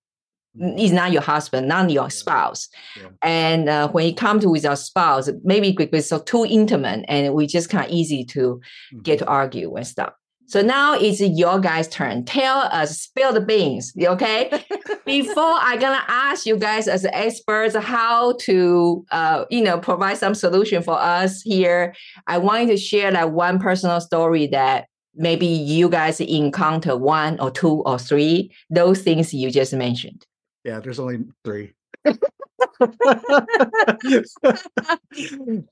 is 0.58 0.92
not 0.92 1.12
your 1.12 1.22
husband, 1.22 1.68
not 1.68 1.90
your 1.90 2.10
spouse. 2.10 2.68
Yeah. 2.96 3.08
And 3.22 3.68
uh, 3.68 3.88
when 3.88 4.06
it 4.06 4.16
comes 4.16 4.42
to 4.42 4.50
with 4.50 4.64
our 4.64 4.76
spouse, 4.76 5.28
maybe 5.44 5.72
because 5.72 6.08
so 6.08 6.18
too 6.18 6.46
intimate 6.46 7.04
and 7.08 7.34
we 7.34 7.46
just 7.46 7.68
kind 7.68 7.84
of 7.84 7.90
easy 7.90 8.24
to 8.26 8.40
mm-hmm. 8.40 9.00
get 9.00 9.18
to 9.18 9.26
argue 9.26 9.74
and 9.74 9.86
stuff. 9.86 10.12
So 10.48 10.62
now 10.62 10.94
it's 10.94 11.20
your 11.20 11.58
guys' 11.58 11.88
turn. 11.88 12.24
Tell 12.24 12.58
us, 12.58 13.00
spill 13.00 13.32
the 13.32 13.40
beans, 13.40 13.92
okay? 14.00 14.48
Before 15.04 15.56
I'm 15.58 15.80
gonna 15.80 16.04
ask 16.06 16.46
you 16.46 16.56
guys 16.56 16.86
as 16.86 17.04
experts 17.06 17.74
how 17.74 18.34
to, 18.42 19.04
uh, 19.10 19.44
you 19.50 19.60
know, 19.60 19.78
provide 19.78 20.18
some 20.18 20.36
solution 20.36 20.84
for 20.84 20.96
us 20.96 21.42
here. 21.42 21.96
I 22.28 22.38
want 22.38 22.62
you 22.62 22.68
to 22.68 22.76
share 22.76 23.10
that 23.10 23.32
one 23.32 23.58
personal 23.58 24.00
story 24.00 24.46
that 24.48 24.86
maybe 25.16 25.46
you 25.46 25.88
guys 25.88 26.20
encounter 26.20 26.96
one 26.96 27.40
or 27.40 27.50
two 27.50 27.82
or 27.82 27.98
three 27.98 28.52
those 28.70 29.02
things 29.02 29.32
you 29.34 29.50
just 29.50 29.72
mentioned. 29.72 30.26
Yeah, 30.64 30.80
there's 30.80 30.98
only 30.98 31.24
three. 31.44 31.74
uh, 32.04 32.16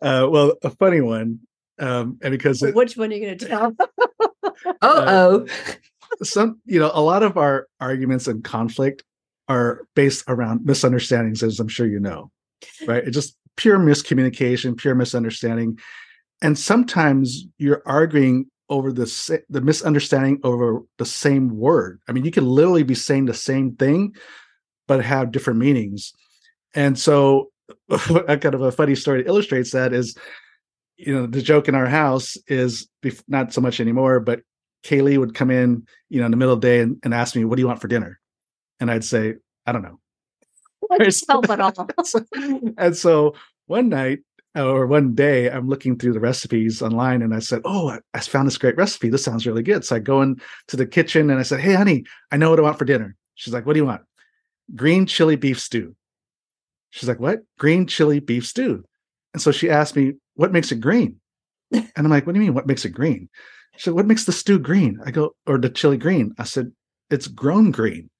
well, 0.00 0.54
a 0.62 0.70
funny 0.70 1.00
one, 1.00 1.40
um, 1.78 2.18
and 2.22 2.30
because 2.30 2.62
it, 2.62 2.74
which 2.74 2.96
one 2.96 3.10
are 3.10 3.14
you 3.14 3.24
going 3.24 3.38
to 3.38 3.46
tell? 3.46 3.76
oh, 4.82 5.46
some 6.22 6.60
you 6.64 6.78
know 6.78 6.90
a 6.94 7.00
lot 7.00 7.22
of 7.22 7.36
our 7.36 7.66
arguments 7.80 8.28
and 8.28 8.44
conflict 8.44 9.02
are 9.48 9.86
based 9.94 10.24
around 10.28 10.64
misunderstandings, 10.64 11.42
as 11.42 11.60
I'm 11.60 11.68
sure 11.68 11.86
you 11.86 12.00
know, 12.00 12.30
right? 12.86 13.04
It's 13.04 13.14
just 13.14 13.36
pure 13.56 13.78
miscommunication, 13.78 14.76
pure 14.76 14.94
misunderstanding, 14.94 15.78
and 16.42 16.58
sometimes 16.58 17.46
you're 17.58 17.82
arguing 17.84 18.46
over 18.68 18.92
the 18.92 19.42
the 19.48 19.60
misunderstanding 19.60 20.40
over 20.42 20.80
the 20.98 21.06
same 21.06 21.56
word. 21.56 22.00
I 22.08 22.12
mean, 22.12 22.24
you 22.24 22.30
can 22.30 22.46
literally 22.46 22.82
be 22.82 22.94
saying 22.94 23.26
the 23.26 23.34
same 23.34 23.76
thing, 23.76 24.14
but 24.88 25.04
have 25.04 25.32
different 25.32 25.58
meanings. 25.58 26.12
And 26.74 26.98
so, 26.98 27.50
a 27.90 28.36
kind 28.38 28.54
of 28.54 28.62
a 28.62 28.72
funny 28.72 28.94
story 28.94 29.24
illustrates 29.26 29.72
that 29.72 29.92
is 29.92 30.16
you 30.96 31.14
know 31.14 31.26
the 31.26 31.42
joke 31.42 31.68
in 31.68 31.74
our 31.74 31.86
house 31.86 32.36
is 32.46 32.88
not 33.28 33.52
so 33.52 33.60
much 33.60 33.80
anymore 33.80 34.20
but 34.20 34.40
kaylee 34.84 35.18
would 35.18 35.34
come 35.34 35.50
in 35.50 35.86
you 36.08 36.20
know 36.20 36.26
in 36.26 36.30
the 36.30 36.36
middle 36.36 36.54
of 36.54 36.60
the 36.60 36.66
day 36.66 36.80
and, 36.80 36.98
and 37.02 37.14
ask 37.14 37.34
me 37.34 37.44
what 37.44 37.56
do 37.56 37.62
you 37.62 37.66
want 37.66 37.80
for 37.80 37.88
dinner 37.88 38.20
and 38.80 38.90
i'd 38.90 39.04
say 39.04 39.34
i 39.66 39.72
don't 39.72 39.82
know 39.82 39.98
and 42.78 42.96
so 42.96 43.34
one 43.66 43.88
night 43.88 44.20
or 44.56 44.86
one 44.86 45.14
day 45.14 45.50
i'm 45.50 45.68
looking 45.68 45.98
through 45.98 46.12
the 46.12 46.20
recipes 46.20 46.82
online 46.82 47.22
and 47.22 47.34
i 47.34 47.38
said 47.38 47.60
oh 47.64 47.96
I, 48.14 48.20
found 48.20 48.46
this 48.46 48.58
great 48.58 48.76
recipe 48.76 49.08
this 49.08 49.24
sounds 49.24 49.46
really 49.46 49.62
good 49.62 49.84
so 49.84 49.96
i 49.96 49.98
go 49.98 50.22
into 50.22 50.76
the 50.76 50.86
kitchen 50.86 51.30
and 51.30 51.38
i 51.38 51.42
said 51.42 51.60
hey 51.60 51.74
honey 51.74 52.04
i 52.30 52.36
know 52.36 52.50
what 52.50 52.58
i 52.58 52.62
want 52.62 52.78
for 52.78 52.84
dinner 52.84 53.16
she's 53.34 53.52
like 53.54 53.66
what 53.66 53.72
do 53.72 53.80
you 53.80 53.86
want 53.86 54.02
green 54.74 55.06
chili 55.06 55.36
beef 55.36 55.60
stew 55.60 55.94
she's 56.90 57.08
like 57.08 57.20
what 57.20 57.40
green 57.58 57.86
chili 57.86 58.20
beef 58.20 58.46
stew 58.46 58.84
and 59.34 59.42
so 59.42 59.50
she 59.50 59.68
asked 59.68 59.96
me 59.96 60.14
what 60.34 60.52
makes 60.52 60.72
it 60.72 60.80
green? 60.80 61.20
And 61.72 61.90
I'm 61.96 62.08
like, 62.08 62.26
what 62.26 62.34
do 62.34 62.40
you 62.40 62.46
mean? 62.46 62.54
What 62.54 62.68
makes 62.68 62.84
it 62.84 62.90
green? 62.90 63.28
She 63.76 63.82
said, 63.84 63.94
what 63.94 64.06
makes 64.06 64.24
the 64.24 64.32
stew 64.32 64.60
green? 64.60 65.00
I 65.04 65.10
go, 65.10 65.34
or 65.46 65.58
the 65.58 65.68
chili 65.68 65.96
green. 65.96 66.32
I 66.38 66.44
said, 66.44 66.70
it's 67.10 67.26
grown 67.26 67.72
green. 67.72 68.10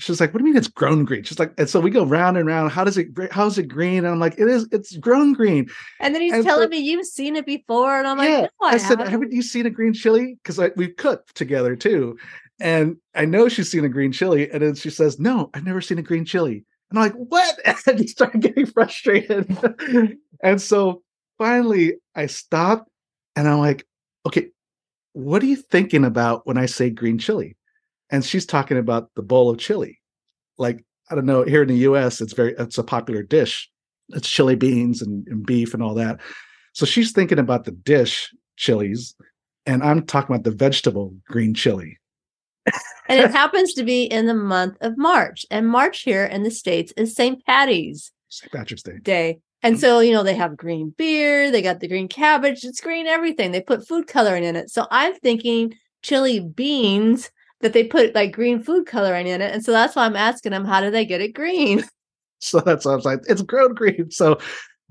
She's 0.00 0.20
like, 0.20 0.32
what 0.32 0.38
do 0.38 0.46
you 0.46 0.52
mean 0.52 0.58
it's 0.58 0.68
grown 0.68 1.04
green? 1.04 1.22
She's 1.24 1.38
like, 1.38 1.52
and 1.58 1.68
so 1.68 1.78
we 1.78 1.90
go 1.90 2.04
round 2.04 2.36
and 2.36 2.46
round. 2.46 2.72
How 2.72 2.84
does 2.84 2.96
it, 2.96 3.08
how 3.30 3.46
is 3.46 3.58
it 3.58 3.68
green? 3.68 3.98
And 3.98 4.08
I'm 4.08 4.18
like, 4.18 4.38
it 4.38 4.48
is, 4.48 4.66
it's 4.72 4.96
grown 4.96 5.32
green. 5.32 5.68
And 6.00 6.14
then 6.14 6.22
he's 6.22 6.32
and 6.32 6.44
telling 6.44 6.66
so, 6.66 6.70
me 6.70 6.78
you've 6.78 7.06
seen 7.06 7.36
it 7.36 7.44
before. 7.44 7.98
And 7.98 8.06
I'm 8.06 8.18
like, 8.18 8.28
yeah. 8.28 8.40
no, 8.42 8.48
I, 8.62 8.70
I 8.70 8.76
said, 8.78 8.98
haven't. 8.98 9.10
haven't 9.10 9.32
you 9.32 9.42
seen 9.42 9.66
a 9.66 9.70
green 9.70 9.92
chili? 9.92 10.38
Because 10.42 10.58
we've 10.76 10.96
cooked 10.96 11.34
together 11.34 11.76
too. 11.76 12.18
And 12.60 12.96
I 13.14 13.24
know 13.24 13.48
she's 13.48 13.70
seen 13.70 13.84
a 13.84 13.88
green 13.88 14.12
chili. 14.12 14.50
And 14.50 14.62
then 14.62 14.74
she 14.74 14.90
says, 14.90 15.18
no, 15.18 15.50
I've 15.54 15.64
never 15.64 15.80
seen 15.80 15.98
a 15.98 16.02
green 16.02 16.24
chili. 16.24 16.64
And 16.90 16.98
I'm 16.98 17.04
like, 17.04 17.14
what? 17.14 17.58
And 17.86 18.00
you 18.00 18.08
start 18.08 18.38
getting 18.40 18.66
frustrated. 18.66 19.56
and 20.42 20.60
so 20.60 21.02
finally 21.38 21.94
I 22.14 22.26
stopped 22.26 22.88
and 23.36 23.48
I'm 23.48 23.58
like, 23.58 23.86
okay, 24.26 24.48
what 25.12 25.42
are 25.42 25.46
you 25.46 25.56
thinking 25.56 26.04
about 26.04 26.46
when 26.46 26.58
I 26.58 26.66
say 26.66 26.90
green 26.90 27.18
chili? 27.18 27.56
And 28.10 28.24
she's 28.24 28.46
talking 28.46 28.76
about 28.76 29.10
the 29.14 29.22
bowl 29.22 29.50
of 29.50 29.58
chili. 29.58 30.00
Like, 30.58 30.84
I 31.10 31.14
don't 31.14 31.26
know, 31.26 31.42
here 31.42 31.62
in 31.62 31.68
the 31.68 31.76
US, 31.76 32.20
it's 32.20 32.32
very 32.32 32.54
it's 32.58 32.78
a 32.78 32.84
popular 32.84 33.22
dish. 33.22 33.70
It's 34.10 34.28
chili 34.28 34.56
beans 34.56 35.02
and, 35.02 35.26
and 35.28 35.46
beef 35.46 35.74
and 35.74 35.82
all 35.82 35.94
that. 35.94 36.20
So 36.72 36.86
she's 36.86 37.12
thinking 37.12 37.38
about 37.38 37.64
the 37.64 37.72
dish 37.72 38.32
chilies, 38.56 39.14
and 39.66 39.82
I'm 39.82 40.04
talking 40.04 40.34
about 40.34 40.44
the 40.44 40.56
vegetable 40.56 41.14
green 41.26 41.54
chili. 41.54 41.98
and 43.08 43.20
it 43.20 43.30
happens 43.32 43.72
to 43.74 43.84
be 43.84 44.04
in 44.04 44.26
the 44.26 44.34
month 44.34 44.76
of 44.80 44.96
March. 44.96 45.46
And 45.50 45.66
March 45.68 46.02
here 46.02 46.24
in 46.24 46.42
the 46.42 46.50
States 46.50 46.92
is 46.96 47.14
St. 47.14 47.44
Patty's 47.44 48.12
St. 48.28 48.52
Patrick's 48.52 48.82
Day. 48.82 48.98
Day. 49.02 49.40
And 49.62 49.78
so, 49.78 50.00
you 50.00 50.12
know, 50.12 50.22
they 50.22 50.34
have 50.34 50.56
green 50.56 50.94
beer, 50.96 51.50
they 51.50 51.60
got 51.60 51.80
the 51.80 51.88
green 51.88 52.08
cabbage, 52.08 52.64
it's 52.64 52.80
green 52.80 53.06
everything. 53.06 53.52
They 53.52 53.60
put 53.60 53.86
food 53.86 54.06
coloring 54.06 54.44
in 54.44 54.56
it. 54.56 54.70
So 54.70 54.86
I'm 54.90 55.14
thinking 55.16 55.74
chili 56.02 56.40
beans 56.40 57.30
that 57.60 57.72
they 57.72 57.84
put 57.84 58.14
like 58.14 58.32
green 58.32 58.62
food 58.62 58.86
coloring 58.86 59.26
in 59.26 59.40
it. 59.40 59.52
And 59.52 59.64
so 59.64 59.72
that's 59.72 59.94
why 59.94 60.04
I'm 60.04 60.16
asking 60.16 60.52
them, 60.52 60.64
how 60.64 60.80
do 60.80 60.90
they 60.90 61.04
get 61.04 61.20
it 61.20 61.34
green? 61.34 61.84
So 62.42 62.58
that's 62.60 62.86
why 62.86 62.92
I 62.92 62.96
was 62.96 63.04
like, 63.04 63.20
it's 63.28 63.42
grown 63.42 63.74
green. 63.74 64.10
So 64.10 64.38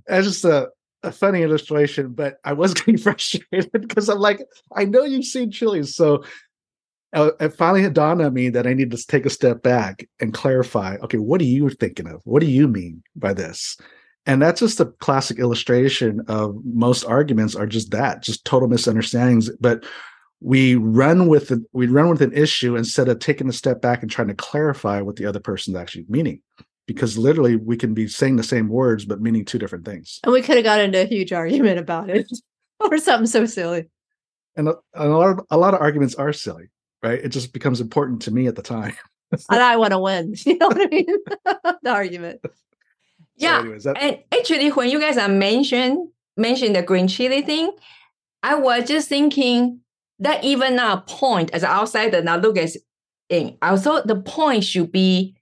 that's 0.06 0.28
just 0.28 0.46
a, 0.46 0.70
a 1.02 1.12
funny 1.12 1.42
illustration, 1.42 2.14
but 2.14 2.38
I 2.44 2.54
was 2.54 2.74
getting 2.76 3.00
frustrated 3.00 3.72
because 3.72 4.08
I'm 4.08 4.20
like, 4.20 4.40
I 4.76 4.86
know 4.86 5.04
you've 5.04 5.26
seen 5.26 5.50
chilies. 5.50 5.96
So 5.96 6.24
uh, 7.14 7.32
it 7.40 7.56
finally 7.56 7.82
had 7.82 7.96
dawned 7.96 8.22
on 8.22 8.36
me 8.36 8.50
that 8.50 8.68
I 8.68 8.74
need 8.74 8.92
to 8.92 9.08
take 9.08 9.26
a 9.26 9.32
step 9.32 9.64
back 9.64 10.08
and 10.20 10.32
clarify 10.32 10.98
okay, 10.98 11.18
what 11.18 11.42
are 11.42 11.46
you 11.46 11.72
thinking 11.72 12.08
of? 12.08 12.22
What 12.24 12.42
do 12.42 12.46
you 12.46 12.68
mean 12.68 13.02
by 13.16 13.34
this? 13.34 13.78
And 14.26 14.42
that's 14.42 14.60
just 14.60 14.80
a 14.80 14.86
classic 15.00 15.40
illustration 15.40 16.22
of 16.28 16.56
most 16.64 17.04
arguments 17.04 17.56
are 17.56 17.66
just 17.66 17.90
that, 17.92 18.22
just 18.22 18.46
total 18.46 18.68
misunderstandings. 18.68 19.50
But 19.60 19.86
we 20.42 20.76
run 20.76 21.28
with 21.28 21.50
the, 21.50 21.64
we 21.74 21.88
run 21.88 22.10
with 22.10 22.22
an 22.22 22.34
issue 22.34 22.76
instead 22.76 23.10
of 23.10 23.20
taking 23.20 23.50
a 23.50 23.54
step 23.54 23.82
back 23.82 24.02
and 24.02 24.10
trying 24.10 24.30
to 24.30 24.34
clarify 24.34 25.02
what 25.02 25.18
the 25.18 25.26
other 25.26 25.40
person's 25.40 25.76
actually 25.78 26.06
meaning. 26.08 26.42
Because 26.88 27.18
literally 27.18 27.56
we 27.56 27.78
can 27.78 27.94
be 27.94 28.08
saying 28.08 28.38
the 28.38 28.44
same 28.44 28.68
words 28.68 29.06
but 29.06 29.22
meaning 29.22 29.46
two 29.46 29.60
different 29.60 29.86
things. 29.86 30.20
And 30.24 30.34
we 30.34 30.42
could 30.42 30.56
have 30.56 30.64
got 30.64 30.80
into 30.80 31.02
a 31.02 31.06
huge 31.06 31.32
argument 31.32 31.78
about 31.78 32.10
it 32.10 32.32
or 32.80 32.98
something 32.98 33.28
so 33.28 33.46
silly. 33.46 33.90
And 34.56 34.70
a, 34.70 34.76
and 34.96 35.12
a 35.12 35.18
lot 35.18 35.30
of 35.30 35.46
a 35.52 35.58
lot 35.58 35.74
of 35.74 35.82
arguments 35.82 36.16
are 36.16 36.34
silly, 36.34 36.70
right? 37.04 37.20
It 37.20 37.30
just 37.30 37.54
becomes 37.54 37.80
important 37.80 38.24
to 38.24 38.32
me 38.32 38.48
at 38.48 38.56
the 38.56 38.64
time. 38.64 38.96
and 39.32 39.62
I 39.62 39.76
want 39.78 39.92
to 39.92 40.00
win. 40.00 40.34
You 40.46 40.58
know 40.58 40.68
what 40.68 40.82
I 40.82 40.88
mean? 40.88 41.06
the 41.84 41.90
argument. 41.92 42.42
yeah. 43.36 43.60
anyways, 43.60 43.84
that- 43.84 43.98
and 44.02 44.20
actually, 44.32 44.70
when 44.70 44.90
you 44.90 45.00
guys 45.00 45.18
are 45.18 45.30
mention 45.30 46.12
mention 46.38 46.74
the 46.74 46.82
green 46.82 47.08
chili 47.08 47.44
thing, 47.44 47.72
I 48.42 48.56
was 48.56 48.88
just 48.88 49.08
thinking 49.10 49.82
that 50.20 50.44
even 50.44 50.80
a 50.80 51.04
point 51.08 51.52
as 51.54 51.64
an 51.64 51.70
outsider 51.70 52.22
now 52.22 52.38
look 52.38 52.58
at 52.58 52.72
in. 53.30 53.58
Also, 53.62 54.02
the 54.04 54.16
point 54.16 54.64
should 54.64 54.92
be 54.92 55.36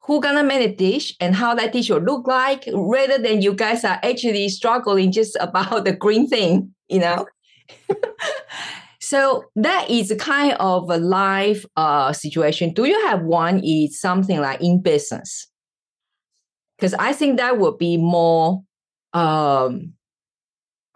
who 0.00 0.20
gonna 0.20 0.44
make 0.44 0.70
a 0.70 0.74
dish 0.74 1.14
and 1.20 1.34
how 1.34 1.54
that 1.54 1.72
dish 1.72 1.90
will 1.90 1.98
look 1.98 2.26
like, 2.26 2.64
rather 2.72 3.18
than 3.18 3.42
you 3.42 3.52
guys 3.52 3.84
are 3.84 3.98
actually 4.02 4.48
struggling 4.48 5.12
just 5.12 5.36
about 5.40 5.84
the 5.84 5.92
green 5.92 6.26
thing, 6.28 6.74
you 6.88 6.98
know. 6.98 7.26
so 9.00 9.44
that 9.56 9.90
is 9.90 10.14
kind 10.18 10.56
of 10.58 10.88
a 10.90 10.98
life 10.98 11.64
uh, 11.76 12.12
situation. 12.12 12.72
Do 12.72 12.84
you 12.84 13.06
have 13.06 13.22
one? 13.22 13.60
Is 13.64 14.00
something 14.00 14.40
like 14.40 14.60
in 14.60 14.80
business? 14.80 15.48
Because 16.76 16.94
I 16.94 17.12
think 17.12 17.38
that 17.38 17.58
would 17.58 17.78
be 17.78 17.96
more. 17.96 18.62
Um, 19.12 19.94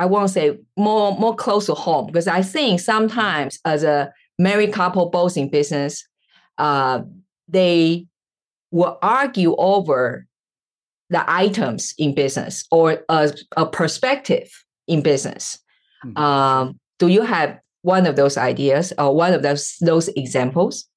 I 0.00 0.06
won't 0.06 0.30
say 0.30 0.58
more 0.78 1.16
more 1.18 1.36
close 1.36 1.66
to 1.66 1.74
home 1.74 2.06
because 2.06 2.26
I 2.26 2.40
think 2.40 2.80
sometimes 2.80 3.60
as 3.66 3.84
a 3.84 4.10
married 4.38 4.72
couple 4.72 5.10
both 5.10 5.36
in 5.36 5.50
business, 5.50 6.08
uh, 6.56 7.02
they 7.48 8.06
will 8.70 8.98
argue 9.02 9.54
over 9.56 10.26
the 11.10 11.22
items 11.30 11.94
in 11.98 12.14
business 12.14 12.64
or 12.70 13.04
a, 13.10 13.30
a 13.58 13.66
perspective 13.66 14.48
in 14.88 15.02
business. 15.02 15.58
Mm-hmm. 16.06 16.16
Um, 16.16 16.80
do 16.98 17.08
you 17.08 17.22
have 17.22 17.58
one 17.82 18.06
of 18.06 18.16
those 18.16 18.38
ideas 18.38 18.94
or 18.96 19.14
one 19.14 19.34
of 19.34 19.42
those 19.42 19.76
those 19.82 20.08
examples? 20.08 20.88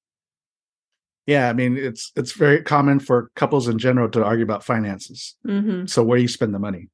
Yeah, 1.26 1.50
I 1.50 1.52
mean 1.52 1.76
it's 1.76 2.10
it's 2.16 2.32
very 2.32 2.62
common 2.62 3.00
for 3.00 3.30
couples 3.36 3.68
in 3.68 3.78
general 3.78 4.08
to 4.12 4.24
argue 4.24 4.44
about 4.44 4.64
finances. 4.64 5.36
Mm-hmm. 5.46 5.86
So 5.86 6.02
where 6.02 6.16
do 6.16 6.22
you 6.22 6.28
spend 6.28 6.54
the 6.54 6.58
money? 6.58 6.88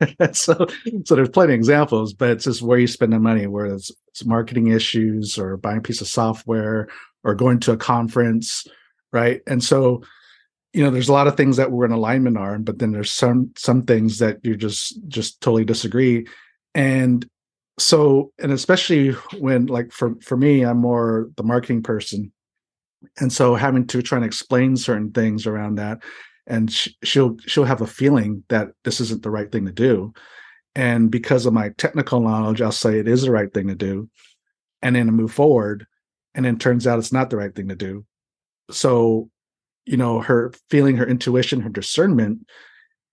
so 0.32 0.66
so 1.04 1.14
there's 1.14 1.28
plenty 1.30 1.54
of 1.54 1.58
examples, 1.58 2.12
but 2.12 2.30
it's 2.30 2.44
just 2.44 2.62
where 2.62 2.78
you 2.78 2.86
spend 2.86 3.12
the 3.12 3.18
money, 3.18 3.46
where 3.46 3.66
it's, 3.66 3.90
it's 4.08 4.24
marketing 4.24 4.68
issues 4.68 5.38
or 5.38 5.56
buying 5.56 5.78
a 5.78 5.82
piece 5.82 6.00
of 6.00 6.08
software 6.08 6.88
or 7.24 7.34
going 7.34 7.60
to 7.60 7.72
a 7.72 7.76
conference, 7.76 8.66
right? 9.12 9.40
And 9.46 9.62
so 9.62 10.02
you 10.76 10.82
know 10.82 10.90
there's 10.90 11.08
a 11.08 11.12
lot 11.12 11.26
of 11.26 11.38
things 11.38 11.56
that 11.56 11.72
we're 11.72 11.86
in 11.86 11.90
alignment 11.90 12.36
on 12.36 12.62
but 12.62 12.78
then 12.78 12.92
there's 12.92 13.10
some 13.10 13.50
some 13.56 13.82
things 13.82 14.18
that 14.18 14.38
you 14.42 14.54
just 14.56 15.00
just 15.08 15.40
totally 15.40 15.64
disagree 15.64 16.26
and 16.74 17.26
so 17.78 18.30
and 18.38 18.52
especially 18.52 19.12
when 19.38 19.66
like 19.66 19.90
for 19.90 20.14
for 20.20 20.36
me 20.36 20.62
i'm 20.62 20.76
more 20.76 21.30
the 21.36 21.42
marketing 21.42 21.82
person 21.82 22.30
and 23.18 23.32
so 23.32 23.54
having 23.54 23.86
to 23.86 24.02
try 24.02 24.16
and 24.16 24.24
explain 24.24 24.76
certain 24.76 25.10
things 25.10 25.46
around 25.46 25.76
that 25.76 26.02
and 26.46 26.72
sh- 26.72 26.88
she'll 27.02 27.36
she'll 27.46 27.64
have 27.64 27.80
a 27.80 27.86
feeling 27.86 28.44
that 28.48 28.68
this 28.84 29.00
isn't 29.00 29.22
the 29.22 29.30
right 29.30 29.50
thing 29.50 29.66
to 29.66 29.72
do. 29.72 30.12
And 30.74 31.10
because 31.10 31.46
of 31.46 31.54
my 31.54 31.70
technical 31.70 32.20
knowledge 32.20 32.60
i'll 32.60 32.70
say 32.70 32.98
it 32.98 33.08
is 33.08 33.22
the 33.22 33.30
right 33.30 33.52
thing 33.52 33.68
to 33.68 33.74
do 33.74 34.10
and 34.82 34.94
then 34.94 35.08
I 35.08 35.10
move 35.10 35.32
forward 35.32 35.86
and 36.34 36.44
then 36.44 36.58
turns 36.58 36.86
out 36.86 36.98
it's 36.98 37.12
not 37.12 37.30
the 37.30 37.38
right 37.38 37.54
thing 37.54 37.68
to 37.68 37.76
do. 37.76 38.04
So 38.70 39.30
you 39.86 39.96
know 39.96 40.20
her 40.20 40.52
feeling 40.70 40.96
her 40.96 41.06
intuition 41.06 41.60
her 41.60 41.68
discernment 41.68 42.46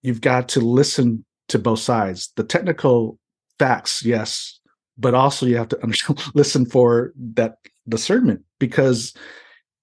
you've 0.01 0.21
got 0.21 0.49
to 0.49 0.59
listen 0.59 1.23
to 1.49 1.59
both 1.59 1.79
sides. 1.79 2.31
The 2.35 2.43
technical 2.43 3.19
facts 3.59 4.03
yes 4.03 4.59
but 4.97 5.13
also 5.13 5.45
you 5.45 5.57
have 5.57 5.69
to 5.69 5.79
understand, 5.83 6.21
listen 6.33 6.65
for 6.65 7.13
that 7.17 7.57
discernment 7.87 8.41
because 8.59 9.13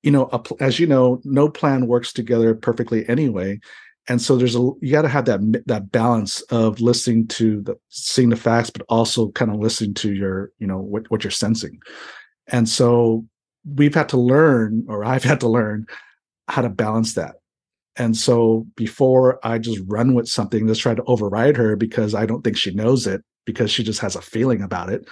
you 0.03 0.11
know, 0.11 0.29
as 0.61 0.79
you 0.79 0.87
know, 0.87 1.21
no 1.25 1.49
plan 1.49 1.87
works 1.87 2.13
together 2.13 2.55
perfectly 2.55 3.09
anyway. 3.09 3.61
And 4.09 4.21
so 4.21 4.37
there's 4.37 4.57
a 4.57 4.71
you 4.81 4.93
got 4.93 5.03
to 5.03 5.09
have 5.09 5.27
that 5.27 5.41
that 5.67 5.93
balance 5.93 6.41
of 6.43 6.81
listening 6.81 7.29
to 7.29 7.61
the 7.63 7.77
seeing 7.89 8.31
the 8.31 8.37
facts, 8.37 8.71
but 8.71 8.85
also 8.89 9.31
kind 9.33 9.51
of 9.51 9.61
listening 9.61 9.95
to 9.95 10.13
your 10.13 10.51
you 10.59 10.67
know 10.67 10.79
what 10.79 11.11
what 11.11 11.23
you're 11.23 11.31
sensing. 11.31 11.79
And 12.49 12.69
so 12.69 13.27
we've 13.77 13.95
had 13.95 14.09
to 14.11 14.17
learn, 14.17 14.85
or 14.89 15.05
I've 15.05 15.23
had 15.23 15.41
to 15.41 15.49
learn, 15.49 15.87
how 16.49 16.63
to 16.63 16.71
balance 16.71 17.15
that. 17.15 17.37
And 17.97 18.17
so 18.17 18.67
before 18.77 19.39
I 19.47 19.59
just 19.59 19.81
run 19.87 20.15
with 20.15 20.29
something, 20.29 20.67
just 20.67 20.81
try 20.81 20.95
to 20.95 21.05
override 21.05 21.57
her 21.57 21.77
because 21.77 22.15
I 22.15 22.25
don't 22.25 22.43
think 22.43 22.57
she 22.57 22.73
knows 22.73 23.07
it 23.07 23.23
because 23.45 23.71
she 23.71 23.85
just 23.85 24.01
has 24.01 24.17
a 24.17 24.23
feeling 24.23 24.63
about 24.63 24.91
it 24.91 25.09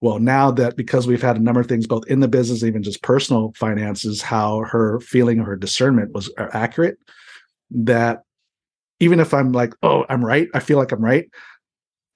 well 0.00 0.18
now 0.18 0.50
that 0.50 0.76
because 0.76 1.06
we've 1.06 1.22
had 1.22 1.36
a 1.36 1.42
number 1.42 1.60
of 1.60 1.66
things 1.66 1.86
both 1.86 2.06
in 2.06 2.20
the 2.20 2.28
business 2.28 2.62
even 2.62 2.82
just 2.82 3.02
personal 3.02 3.52
finances 3.56 4.22
how 4.22 4.60
her 4.60 5.00
feeling 5.00 5.40
or 5.40 5.44
her 5.44 5.56
discernment 5.56 6.12
was 6.12 6.30
uh, 6.38 6.48
accurate 6.52 6.98
that 7.70 8.22
even 9.00 9.20
if 9.20 9.34
i'm 9.34 9.52
like 9.52 9.74
oh 9.82 10.04
i'm 10.08 10.24
right 10.24 10.48
i 10.54 10.60
feel 10.60 10.78
like 10.78 10.92
i'm 10.92 11.04
right 11.04 11.28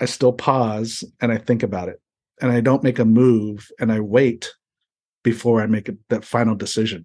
i 0.01 0.05
still 0.05 0.33
pause 0.33 1.05
and 1.21 1.33
i 1.33 1.39
think 1.39 1.63
about 1.63 1.89
it. 1.89 2.01
And 2.41 2.51
i 2.51 2.61
don't 2.61 2.83
make 2.83 2.99
a 2.99 3.05
move 3.05 3.69
and 3.79 3.93
i 3.93 4.01
wait 4.01 4.51
before 5.23 5.61
i 5.61 5.67
make 5.67 5.89
a, 5.89 5.97
that 6.09 6.25
final 6.25 6.55
decision. 6.55 7.05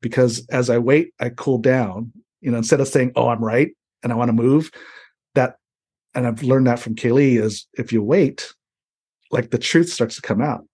Because 0.00 0.46
as 0.48 0.70
i 0.70 0.78
wait 0.78 1.12
i 1.20 1.28
cool 1.28 1.58
down. 1.58 2.12
You 2.40 2.50
know 2.50 2.58
instead 2.58 2.80
of 2.80 2.88
saying 2.88 3.12
oh 3.14 3.28
i'm 3.28 3.44
right 3.44 3.70
and 4.02 4.12
i 4.12 4.16
want 4.16 4.28
to 4.28 4.32
move 4.32 4.72
that 5.36 5.56
and 6.14 6.26
i've 6.26 6.42
learned 6.42 6.66
that 6.66 6.80
from 6.80 6.96
kaylee 6.96 7.40
is 7.40 7.68
if 7.74 7.92
you 7.92 8.02
wait 8.02 8.52
like 9.32 9.50
the 9.50 9.58
truth 9.58 9.88
starts 9.90 10.16
to 10.16 10.22
come 10.22 10.40
out. 10.40 10.64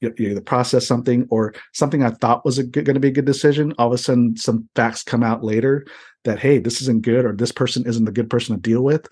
You, 0.00 0.12
you 0.18 0.30
either 0.30 0.40
process 0.40 0.86
something 0.86 1.26
or 1.30 1.54
something 1.72 2.02
I 2.02 2.10
thought 2.10 2.44
was 2.44 2.58
going 2.58 2.84
to 2.86 3.00
be 3.00 3.08
a 3.08 3.12
good 3.12 3.24
decision. 3.24 3.72
All 3.78 3.88
of 3.88 3.92
a 3.92 3.98
sudden, 3.98 4.36
some 4.36 4.68
facts 4.74 5.02
come 5.02 5.22
out 5.22 5.44
later 5.44 5.86
that, 6.24 6.38
hey, 6.38 6.58
this 6.58 6.82
isn't 6.82 7.02
good 7.02 7.24
or 7.24 7.32
this 7.32 7.52
person 7.52 7.86
isn't 7.86 8.04
the 8.04 8.12
good 8.12 8.28
person 8.28 8.54
to 8.54 8.60
deal 8.60 8.82
with. 8.82 9.06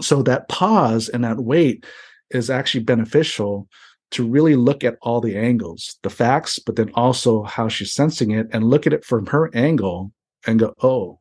So 0.00 0.22
that 0.22 0.48
pause 0.48 1.08
and 1.08 1.24
that 1.24 1.38
wait 1.38 1.84
is 2.30 2.50
actually 2.50 2.84
beneficial 2.84 3.68
to 4.12 4.28
really 4.28 4.56
look 4.56 4.84
at 4.84 4.96
all 5.02 5.20
the 5.20 5.36
angles, 5.36 5.98
the 6.02 6.10
facts, 6.10 6.58
but 6.58 6.76
then 6.76 6.90
also 6.94 7.42
how 7.42 7.68
she's 7.68 7.92
sensing 7.92 8.30
it 8.30 8.46
and 8.52 8.64
look 8.64 8.86
at 8.86 8.92
it 8.92 9.04
from 9.04 9.26
her 9.26 9.50
angle 9.54 10.12
and 10.46 10.60
go, 10.60 10.74
oh, 10.82 11.18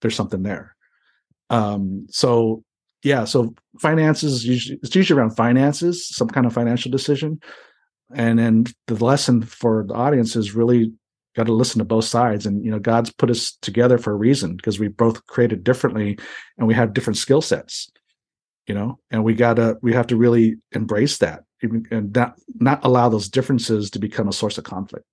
there's 0.00 0.16
something 0.16 0.42
there. 0.42 0.76
Um, 1.50 2.06
so 2.10 2.64
yeah 3.04 3.24
so 3.24 3.54
finances 3.78 4.44
usually 4.44 4.78
it's 4.82 4.94
usually 4.94 5.18
around 5.18 5.30
finances 5.30 6.08
some 6.08 6.28
kind 6.28 6.46
of 6.46 6.52
financial 6.52 6.90
decision. 6.90 7.40
And 8.14 8.38
then 8.38 8.66
the 8.86 9.02
lesson 9.02 9.42
for 9.42 9.84
the 9.88 9.94
audience 9.94 10.36
is 10.36 10.54
really 10.54 10.92
got 11.34 11.46
to 11.46 11.52
listen 11.52 11.78
to 11.78 11.84
both 11.84 12.04
sides 12.04 12.46
and 12.46 12.64
you 12.64 12.70
know 12.70 12.78
god's 12.78 13.10
put 13.10 13.30
us 13.30 13.56
together 13.62 13.98
for 13.98 14.12
a 14.12 14.16
reason 14.16 14.56
because 14.56 14.78
we 14.78 14.88
both 14.88 15.26
created 15.26 15.64
differently 15.64 16.18
and 16.58 16.68
we 16.68 16.74
have 16.74 16.92
different 16.92 17.16
skill 17.16 17.40
sets 17.40 17.90
you 18.66 18.74
know? 18.74 18.98
And 19.10 19.24
we 19.24 19.34
gotta 19.34 19.78
we 19.82 19.92
have 19.92 20.06
to 20.08 20.16
really 20.16 20.56
embrace 20.72 21.18
that 21.18 21.44
and 21.62 22.14
not 22.14 22.34
not 22.54 22.84
allow 22.84 23.08
those 23.08 23.28
differences 23.28 23.90
to 23.90 23.98
become 23.98 24.28
a 24.28 24.32
source 24.32 24.58
of 24.58 24.64
conflict 24.64 25.06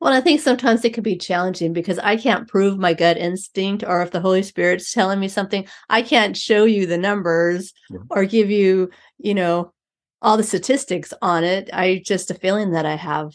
well, 0.00 0.12
I 0.12 0.20
think 0.20 0.40
sometimes 0.40 0.84
it 0.84 0.92
can 0.92 1.02
be 1.02 1.16
challenging 1.16 1.72
because 1.72 1.98
I 1.98 2.16
can't 2.16 2.46
prove 2.46 2.78
my 2.78 2.92
gut 2.92 3.16
instinct, 3.16 3.82
or 3.82 4.02
if 4.02 4.10
the 4.10 4.20
Holy 4.20 4.42
Spirit's 4.42 4.92
telling 4.92 5.20
me 5.20 5.28
something, 5.28 5.66
I 5.88 6.02
can't 6.02 6.36
show 6.36 6.64
you 6.64 6.86
the 6.86 6.98
numbers 6.98 7.72
yeah. 7.88 8.00
or 8.10 8.26
give 8.26 8.50
you, 8.50 8.90
you 9.18 9.34
know, 9.34 9.72
all 10.20 10.36
the 10.36 10.42
statistics 10.42 11.14
on 11.22 11.44
it. 11.44 11.70
I 11.72 12.02
just 12.04 12.30
a 12.30 12.34
feeling 12.34 12.72
that 12.72 12.84
I 12.84 12.96
have. 12.96 13.32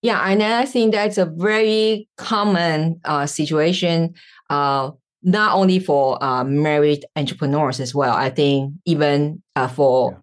Yeah, 0.00 0.18
and 0.26 0.42
I 0.42 0.64
think 0.64 0.94
that's 0.94 1.18
a 1.18 1.26
very 1.26 2.08
common 2.16 3.02
uh, 3.04 3.26
situation, 3.26 4.14
uh, 4.48 4.92
not 5.22 5.54
only 5.56 5.78
for 5.78 6.22
uh, 6.24 6.42
married 6.42 7.04
entrepreneurs 7.16 7.80
as 7.80 7.94
well. 7.94 8.14
I 8.14 8.30
think 8.30 8.72
even 8.86 9.42
uh, 9.56 9.68
for 9.68 10.12
yeah. 10.12 10.16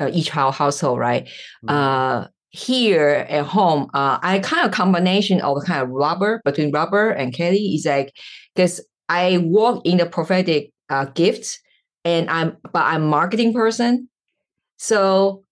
Uh, 0.00 0.10
each 0.12 0.30
household, 0.30 0.96
right? 0.96 1.28
Mm-hmm 1.64 2.28
here 2.50 3.26
at 3.28 3.44
home, 3.44 3.90
uh, 3.94 4.18
I 4.22 4.38
kind 4.40 4.66
of 4.66 4.72
combination 4.72 5.40
of 5.40 5.62
kind 5.64 5.82
of 5.82 5.90
rubber 5.90 6.40
between 6.44 6.72
Robert 6.72 7.10
and 7.12 7.34
Kelly 7.34 7.74
is 7.74 7.84
like 7.86 8.14
because 8.54 8.80
I 9.08 9.38
work 9.38 9.82
in 9.84 9.98
the 9.98 10.06
prophetic 10.06 10.72
uh, 10.88 11.06
gifts 11.06 11.60
and 12.04 12.28
I'm 12.30 12.56
but 12.72 12.84
I'm 12.84 13.06
marketing 13.06 13.52
person. 13.52 14.08
So 14.78 15.44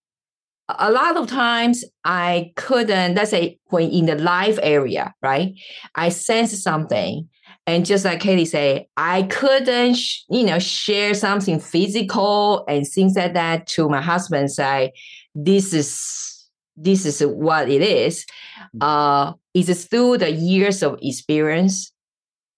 a 0.69 0.91
lot 0.91 1.15
of 1.15 1.27
times 1.27 1.85
I 2.03 2.51
couldn't, 2.55 3.15
let's 3.15 3.31
say 3.31 3.59
when 3.65 3.89
in 3.89 4.05
the 4.05 4.15
live 4.15 4.59
area, 4.61 5.13
right? 5.21 5.53
I 5.95 6.09
sense 6.09 6.61
something. 6.61 7.29
And 7.65 7.85
just 7.85 8.05
like 8.05 8.21
Kaylee 8.21 8.47
said, 8.47 8.85
I 8.95 9.23
couldn't, 9.23 9.97
you 10.29 10.43
know, 10.43 10.59
share 10.59 11.13
something 11.13 11.59
physical 11.59 12.65
and 12.67 12.87
things 12.87 13.15
like 13.15 13.33
that 13.33 13.67
to 13.67 13.89
my 13.89 14.01
husband. 14.01 14.51
Say, 14.51 14.93
this 15.35 15.73
is 15.73 16.26
this 16.77 17.05
is 17.05 17.21
what 17.21 17.69
it 17.69 17.81
is. 17.81 18.25
Mm. 18.75 18.83
Uh, 18.83 19.33
it's 19.53 19.85
through 19.85 20.19
the 20.19 20.31
years 20.31 20.83
of 20.83 20.99
experience, 21.01 21.91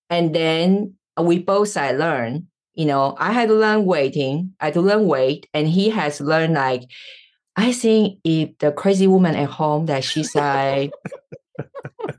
and 0.10 0.36
then 0.36 0.96
we 1.20 1.40
both 1.40 1.76
I 1.78 1.92
learn. 1.92 2.48
You 2.76 2.86
know, 2.86 3.16
I 3.18 3.32
had 3.34 3.50
to 3.50 3.56
learn 3.56 3.86
waiting. 3.86 4.54
I 4.60 4.66
had 4.66 4.74
to 4.76 4.82
learn 4.82 5.08
wait, 5.08 5.48
and 5.54 5.68
he 5.68 5.90
has 5.90 6.22
learned 6.22 6.54
like. 6.54 6.84
I 7.56 7.74
think 7.74 8.20
if 8.24 8.58
the 8.60 8.72
crazy 8.72 9.06
woman 9.06 9.36
at 9.36 9.50
home 9.50 9.88
that 9.88 10.06
she's 10.06 10.34
like 10.36 10.92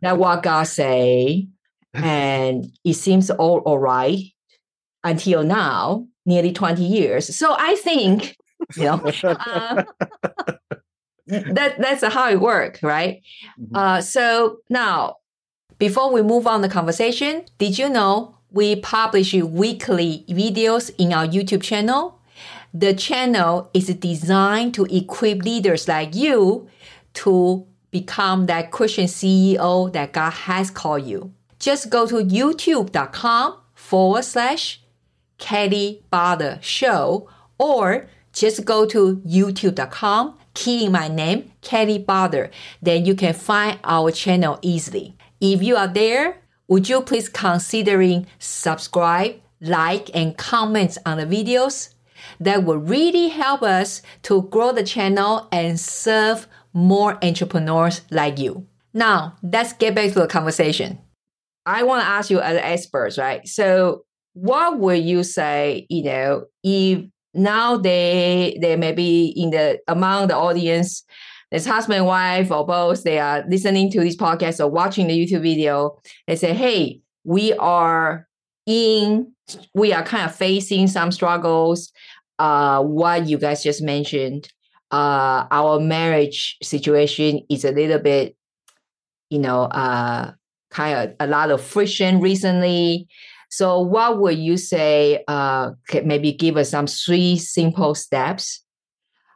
that 0.03 0.19
what 0.19 0.43
God 0.43 0.65
say, 0.65 1.49
and 1.95 2.71
it 2.85 2.95
seems 2.95 3.31
all 3.31 3.59
all 3.61 3.79
right 3.79 4.21
until 5.05 5.43
now, 5.43 6.07
nearly 6.27 6.53
20 6.53 6.83
years. 6.83 7.35
So 7.35 7.55
I 7.59 7.77
think, 7.77 8.37
you 8.77 8.85
know, 8.85 9.01
uh, 9.25 9.85
that 11.55 11.79
that's 11.79 12.05
how 12.05 12.29
it 12.29 12.41
works, 12.41 12.83
right? 12.83 13.23
Mm-hmm. 13.61 13.77
Uh, 13.77 14.01
so 14.01 14.59
now, 14.69 15.17
before 15.79 16.13
we 16.13 16.23
move 16.23 16.47
on 16.47 16.63
the 16.63 16.69
conversation, 16.69 17.45
did 17.59 17.79
you 17.79 17.89
know 17.89 18.37
we 18.51 18.77
publish 18.77 19.33
weekly 19.35 20.25
videos 20.29 20.91
in 20.99 21.13
our 21.13 21.27
YouTube 21.27 21.63
channel? 21.63 22.19
The 22.75 22.95
channel 22.95 23.71
is 23.75 23.87
designed 23.87 24.75
to 24.75 24.85
equip 24.85 25.43
leaders 25.43 25.89
like 25.89 26.15
you 26.15 26.69
to 27.15 27.67
become 27.91 28.47
that 28.47 28.71
Christian 28.71 29.07
CEO 29.07 29.93
that 29.93 30.13
God 30.13 30.31
has 30.31 30.71
called 30.71 31.05
you. 31.05 31.33
Just 31.59 31.91
go 31.91 32.07
to 32.07 32.17
youtube.com 32.17 33.57
forward 33.75 34.25
slash 34.25 34.81
Kelly 35.39 36.03
Baader 36.13 36.63
Show 36.63 37.29
or 37.59 38.09
just 38.33 38.65
go 38.65 38.87
to 38.87 39.17
youtube.com, 39.27 40.39
key 40.61 40.85
in 40.85 40.93
my 40.93 41.09
name, 41.09 41.51
Kelly 41.63 41.99
Baader. 41.99 42.51
Then 42.83 43.07
you 43.07 43.15
can 43.15 43.33
find 43.33 43.79
our 43.83 44.11
channel 44.13 44.59
easily. 44.61 45.17
If 45.41 45.63
you 45.63 45.77
are 45.77 45.89
there, 45.89 46.43
would 46.69 46.89
you 46.89 47.01
please 47.01 47.31
considering 47.31 48.27
subscribe, 48.39 49.41
like, 49.61 50.11
and 50.15 50.37
comment 50.37 50.99
on 51.07 51.17
the 51.17 51.25
videos? 51.25 51.95
That 52.39 52.65
will 52.65 52.77
really 52.77 53.29
help 53.29 53.63
us 53.63 54.03
to 54.25 54.43
grow 54.43 54.73
the 54.73 54.85
channel 54.85 55.49
and 55.51 55.81
serve 55.81 56.47
more 56.75 57.19
entrepreneurs 57.25 58.03
like 58.11 58.39
you. 58.39 58.67
Now, 58.93 59.37
let's 59.43 59.73
get 59.73 59.95
back 59.95 60.13
to 60.13 60.21
the 60.21 60.27
conversation. 60.27 60.99
I 61.65 61.85
want 61.85 62.03
to 62.03 62.09
ask 62.09 62.31
you 62.31 62.41
as 62.41 62.59
experts, 62.59 63.17
right? 63.17 63.47
So, 63.49 64.05
what 64.35 64.79
would 64.79 65.03
you 65.03 65.25
say, 65.25 65.87
you 65.89 66.05
know, 66.05 66.45
if 66.63 67.07
now 67.35 67.77
they 67.77 68.59
they 68.61 68.77
may 68.77 68.93
be 68.93 69.33
in 69.37 69.51
the 69.51 69.79
among 69.89 70.29
the 70.29 70.37
audience, 70.37 71.05
there's 71.51 71.67
husband 71.67 71.99
and 71.99 72.07
wife 72.07 72.51
or 72.51 72.67
both, 72.67 73.03
they 73.03 73.19
are 73.19 73.45
listening 73.49 73.91
to 73.93 74.01
this 74.01 74.17
podcast 74.17 74.61
or 74.61 74.69
watching 74.69 75.09
the 75.09 75.19
YouTube 75.19 75.43
video, 75.43 75.99
they 76.27 76.37
say, 76.37 76.53
hey, 76.55 77.01
we 77.25 77.53
are 77.55 78.27
in 78.67 79.33
we 79.75 79.93
are 79.93 80.03
kind 80.03 80.25
of 80.25 80.35
facing 80.35 80.87
some 80.87 81.11
struggles. 81.11 81.93
Uh, 82.39 82.83
what 82.83 83.27
you 83.27 83.37
guys 83.37 83.63
just 83.63 83.83
mentioned 83.83 84.49
uh, 84.91 85.47
our 85.51 85.79
marriage 85.79 86.57
situation 86.63 87.41
is 87.49 87.65
a 87.65 87.71
little 87.71 87.99
bit, 87.99 88.37
you 89.29 89.39
know, 89.39 89.63
uh, 89.63 90.33
kind 90.71 90.99
of 90.99 91.17
a 91.21 91.27
lot 91.27 91.51
of 91.51 91.61
friction 91.61 92.21
recently. 92.21 93.09
So, 93.51 93.81
what 93.81 94.21
would 94.21 94.39
you 94.39 94.57
say? 94.57 95.25
Uh, 95.29 95.73
maybe 96.05 96.33
give 96.33 96.57
us 96.57 96.71
some 96.71 96.87
three 96.87 97.37
simple 97.37 97.95
steps. 97.95 98.65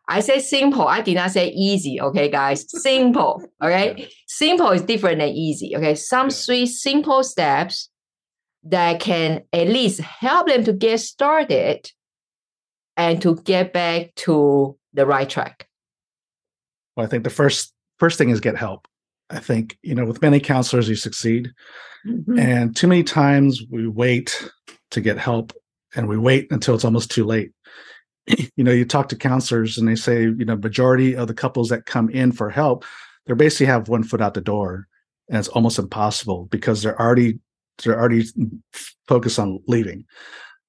I 0.09 0.21
say 0.21 0.39
simple. 0.41 0.87
I 0.87 1.01
did 1.01 1.15
not 1.15 1.31
say 1.31 1.49
easy. 1.49 2.01
Okay, 2.01 2.29
guys, 2.29 2.65
simple. 2.83 3.43
Okay, 3.63 3.95
yeah. 3.97 4.07
simple 4.27 4.71
is 4.71 4.83
different 4.83 5.19
than 5.19 5.31
easy. 5.31 5.77
Okay, 5.77 5.95
some 5.95 6.29
yeah. 6.29 6.35
three 6.35 6.67
simple 6.67 7.23
steps 7.23 7.91
that 8.65 9.01
can 9.01 9.43
at 9.53 9.69
least 9.69 10.01
help 10.01 10.49
them 10.49 10.65
to 10.65 10.73
get 10.73 10.99
started 11.01 11.91
and 12.97 13.21
to 13.23 13.37
get 13.37 13.73
back 13.73 14.15
to 14.15 14.77
the 14.93 15.07
right 15.07 15.29
track? 15.29 15.69
Well, 16.97 17.07
I 17.07 17.09
think 17.09 17.25
the 17.25 17.31
first 17.31 17.73
first 17.99 18.19
thing 18.19 18.31
is 18.31 18.41
get 18.41 18.57
help. 18.57 18.89
I 19.31 19.39
think 19.39 19.79
you 19.83 19.95
know 19.95 20.05
with 20.05 20.23
many 20.23 20.41
counselors 20.41 20.89
you 20.89 20.97
succeed, 20.97 21.53
mm-hmm. 22.07 22.39
and 22.39 22.77
too 22.77 22.87
many 22.87 23.03
times 23.03 23.63
we 23.71 23.87
wait 23.87 24.51
to 24.91 25.01
get 25.01 25.19
help, 25.19 25.53
and 25.95 26.09
we 26.09 26.19
wait 26.19 26.51
until 26.51 26.75
it's 26.75 26.85
almost 26.85 27.11
too 27.11 27.25
late. 27.25 27.53
you 28.27 28.65
know, 28.65 28.73
you 28.73 28.85
talk 28.85 29.09
to 29.09 29.17
counselors 29.17 29.79
and 29.79 29.89
they 29.89 29.97
say 29.97 30.23
you 30.23 30.45
know 30.45 30.57
majority 30.57 31.17
of 31.17 31.29
the 31.29 31.35
couples 31.35 31.69
that 31.69 31.87
come 31.87 32.09
in 32.11 32.33
for 32.33 32.51
help, 32.51 32.85
they 33.27 33.35
basically 33.35 33.67
have 33.67 33.89
one 33.89 34.05
foot 34.05 34.21
out 34.21 34.35
the 34.35 34.41
door, 34.41 34.87
and 35.29 35.39
it's 35.39 35.49
almost 35.49 35.79
impossible 35.79 36.47
because 36.51 36.83
they're 36.83 37.01
already 37.01 37.39
they're 37.83 37.99
already 37.99 38.25
focused 39.09 39.39
on 39.39 39.61
leaving. 39.67 40.05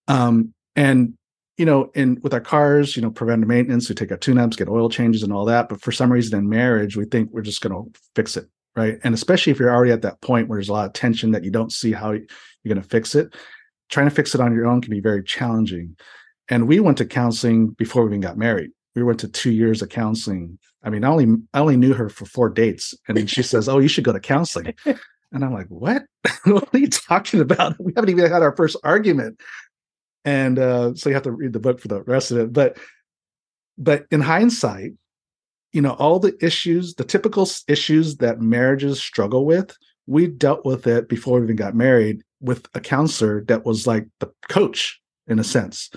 Um, 0.08 0.54
and 0.76 1.14
you 1.58 1.66
know, 1.66 1.90
in 1.96 2.20
with 2.22 2.34
our 2.34 2.42
cars, 2.42 2.96
you 2.96 3.02
know, 3.02 3.12
preventive 3.12 3.48
maintenance, 3.48 3.88
we 3.88 3.96
take 3.96 4.12
our 4.12 4.18
tune-ups, 4.18 4.58
get 4.58 4.68
oil 4.68 4.90
changes 4.90 5.24
and 5.24 5.32
all 5.32 5.46
that. 5.46 5.70
But 5.70 5.82
for 5.82 5.92
some 5.92 6.12
reason 6.12 6.38
in 6.38 6.50
marriage, 6.50 6.98
we 6.98 7.06
think 7.06 7.30
we're 7.32 7.42
just 7.42 7.62
gonna 7.62 7.84
fix 8.16 8.36
it. 8.36 8.50
Right. 8.76 8.98
And 9.04 9.14
especially 9.14 9.52
if 9.52 9.60
you're 9.60 9.74
already 9.74 9.92
at 9.92 10.02
that 10.02 10.20
point 10.22 10.50
where 10.50 10.58
there's 10.58 10.70
a 10.70 10.74
lot 10.74 10.86
of 10.86 10.94
tension 10.94 11.32
that 11.32 11.46
you 11.46 11.52
don't 11.52 11.72
see 11.72 11.94
how 11.94 12.12
you're 12.12 12.26
gonna 12.68 12.84
fix 12.84 13.16
it, 13.16 13.34
trying 13.90 14.08
to 14.08 14.16
fix 14.16 14.36
it 14.36 14.42
on 14.42 14.54
your 14.54 14.66
own 14.68 14.82
can 14.82 14.92
be 14.92 15.00
very 15.00 15.24
challenging. 15.24 15.96
And 16.50 16.68
we 16.68 16.80
went 16.80 16.98
to 16.98 17.06
counseling 17.06 17.70
before 17.70 18.04
we 18.04 18.10
even 18.10 18.22
got 18.22 18.38
married. 18.38 18.72
We 18.96 19.04
went 19.04 19.20
to 19.22 19.28
two 19.28 19.52
years 19.52 19.82
of 19.82 19.90
counseling. 19.90 20.60
I 20.84 20.90
mean, 20.90 21.04
I 21.04 21.10
only 21.10 21.38
I 21.54 21.60
only 21.60 21.78
knew 21.78 21.94
her 21.94 22.10
for 22.10 22.26
four 22.26 22.50
dates. 22.50 22.94
And 23.08 23.18
then 23.18 23.28
she 23.28 23.44
says, 23.44 23.70
Oh, 23.70 23.80
you 23.80 23.88
should 23.88 24.04
go 24.04 24.14
to 24.14 24.20
counseling. 24.20 24.74
And 25.32 25.44
I'm 25.44 25.54
like, 25.54 25.68
what? 25.68 26.04
what 26.46 26.70
are 26.74 26.78
you 26.78 26.88
talking 26.88 27.42
about? 27.42 27.76
We 27.78 27.92
haven't 27.94 28.10
even 28.10 28.32
had 28.32 28.42
our 28.42 28.56
first 28.56 28.78
argument 28.86 29.42
and 30.26 30.58
uh, 30.58 30.96
so 30.96 31.10
you 31.10 31.14
have 31.14 31.24
to 31.24 31.32
read 31.32 31.54
the 31.54 31.60
book 31.60 31.80
for 31.80 31.88
the 31.88 32.02
rest 32.02 32.32
of 32.32 32.38
it 32.40 32.52
but 32.52 32.78
but 33.78 34.06
in 34.12 34.20
hindsight 34.20 34.94
you 35.76 35.82
know 35.82 35.94
all 35.94 36.20
the 36.20 36.36
issues 36.44 36.96
the 36.96 37.04
typical 37.04 37.48
issues 37.68 38.18
that 38.18 38.42
marriages 38.42 39.00
struggle 39.00 39.46
with 39.46 39.76
we 40.08 40.28
dealt 40.28 40.66
with 40.66 40.88
it 40.88 41.10
before 41.10 41.40
we 41.40 41.46
even 41.46 41.56
got 41.56 41.76
married 41.76 42.22
with 42.40 42.68
a 42.74 42.80
counselor 42.80 43.44
that 43.46 43.66
was 43.66 43.86
like 43.88 44.08
the 44.20 44.32
coach 44.50 45.00
in 45.28 45.40
a 45.40 45.44
sense 45.44 45.90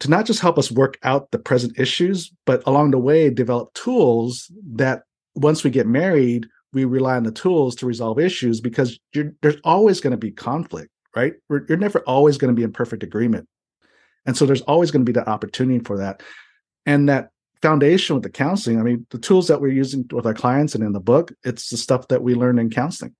to 0.00 0.08
not 0.08 0.26
just 0.26 0.40
help 0.40 0.58
us 0.58 0.70
work 0.70 0.98
out 1.02 1.30
the 1.30 1.38
present 1.38 1.78
issues 1.78 2.32
but 2.46 2.62
along 2.66 2.90
the 2.90 2.98
way 2.98 3.30
develop 3.30 3.72
tools 3.74 4.50
that 4.72 5.02
once 5.34 5.64
we 5.64 5.70
get 5.70 5.86
married 5.86 6.46
we 6.72 6.84
rely 6.84 7.16
on 7.16 7.22
the 7.22 7.32
tools 7.32 7.74
to 7.74 7.86
resolve 7.86 8.18
issues 8.18 8.60
because 8.60 8.98
there's 9.14 9.60
always 9.64 10.00
going 10.00 10.10
to 10.10 10.16
be 10.16 10.30
conflict 10.30 10.90
right? 11.18 11.34
We're, 11.48 11.64
you're 11.68 11.78
never 11.78 12.00
always 12.00 12.38
going 12.38 12.54
to 12.54 12.56
be 12.56 12.62
in 12.62 12.72
perfect 12.72 13.02
agreement. 13.02 13.48
And 14.26 14.36
so 14.36 14.46
there's 14.46 14.62
always 14.62 14.90
going 14.90 15.04
to 15.04 15.12
be 15.12 15.18
that 15.18 15.28
opportunity 15.28 15.80
for 15.80 15.98
that. 15.98 16.22
And 16.86 17.08
that 17.08 17.30
foundation 17.62 18.14
with 18.14 18.22
the 18.22 18.30
counseling, 18.30 18.78
I 18.78 18.82
mean, 18.82 19.06
the 19.10 19.18
tools 19.18 19.48
that 19.48 19.60
we're 19.60 19.68
using 19.68 20.06
with 20.12 20.26
our 20.26 20.34
clients 20.34 20.74
and 20.74 20.84
in 20.84 20.92
the 20.92 21.00
book, 21.00 21.32
it's 21.44 21.70
the 21.70 21.76
stuff 21.76 22.08
that 22.08 22.22
we 22.22 22.34
learn 22.34 22.58
in 22.58 22.70
counseling. 22.70 23.14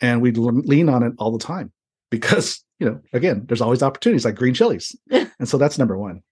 And 0.00 0.20
we 0.20 0.30
lean 0.32 0.88
on 0.88 1.02
it 1.02 1.12
all 1.18 1.32
the 1.32 1.42
time 1.42 1.72
because, 2.10 2.62
you 2.78 2.86
know, 2.86 3.00
again, 3.12 3.44
there's 3.46 3.62
always 3.62 3.82
opportunities 3.82 4.24
like 4.24 4.34
green 4.34 4.54
chilies. 4.54 4.94
and 5.10 5.48
so 5.48 5.56
that's 5.56 5.78
number 5.78 5.96
one. 5.96 6.22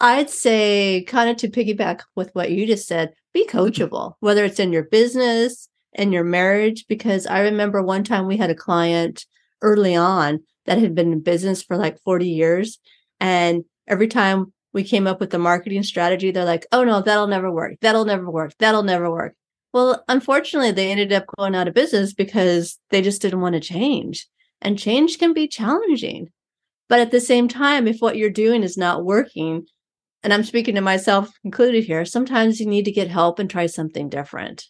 I'd 0.00 0.30
say, 0.30 1.04
kind 1.06 1.28
of 1.28 1.36
to 1.38 1.48
piggyback 1.48 2.00
with 2.16 2.30
what 2.34 2.50
you 2.50 2.66
just 2.66 2.88
said, 2.88 3.12
be 3.34 3.46
coachable, 3.46 4.14
whether 4.20 4.44
it's 4.44 4.58
in 4.58 4.72
your 4.72 4.84
business 4.84 5.68
and 5.92 6.12
your 6.12 6.24
marriage. 6.24 6.86
Because 6.88 7.26
I 7.26 7.40
remember 7.40 7.82
one 7.82 8.04
time 8.04 8.26
we 8.26 8.38
had 8.38 8.48
a 8.48 8.54
client 8.54 9.26
early 9.60 9.94
on 9.94 10.40
that 10.64 10.78
had 10.78 10.94
been 10.94 11.12
in 11.12 11.20
business 11.20 11.62
for 11.62 11.76
like 11.76 12.00
40 12.00 12.28
years. 12.28 12.78
And 13.20 13.64
every 13.86 14.08
time 14.08 14.52
we 14.72 14.84
came 14.84 15.06
up 15.06 15.20
with 15.20 15.30
the 15.30 15.38
marketing 15.38 15.82
strategy, 15.82 16.30
they're 16.30 16.44
like, 16.44 16.66
oh 16.72 16.84
no, 16.84 17.00
that'll 17.00 17.26
never 17.26 17.50
work. 17.50 17.74
That'll 17.80 18.04
never 18.04 18.30
work. 18.30 18.52
That'll 18.58 18.82
never 18.82 19.10
work. 19.10 19.34
Well, 19.72 20.02
unfortunately, 20.08 20.72
they 20.72 20.90
ended 20.90 21.12
up 21.12 21.26
going 21.36 21.54
out 21.54 21.68
of 21.68 21.74
business 21.74 22.12
because 22.12 22.78
they 22.90 23.02
just 23.02 23.22
didn't 23.22 23.40
want 23.40 23.54
to 23.54 23.60
change. 23.60 24.26
And 24.60 24.78
change 24.78 25.18
can 25.18 25.32
be 25.32 25.48
challenging. 25.48 26.28
But 26.88 27.00
at 27.00 27.12
the 27.12 27.20
same 27.20 27.46
time, 27.46 27.86
if 27.86 27.98
what 28.00 28.16
you're 28.16 28.30
doing 28.30 28.62
is 28.62 28.76
not 28.76 29.04
working, 29.04 29.66
and 30.22 30.34
I'm 30.34 30.44
speaking 30.44 30.74
to 30.74 30.80
myself 30.80 31.30
included 31.44 31.84
here, 31.84 32.04
sometimes 32.04 32.60
you 32.60 32.66
need 32.66 32.84
to 32.84 32.92
get 32.92 33.08
help 33.08 33.38
and 33.38 33.48
try 33.48 33.66
something 33.66 34.08
different 34.08 34.66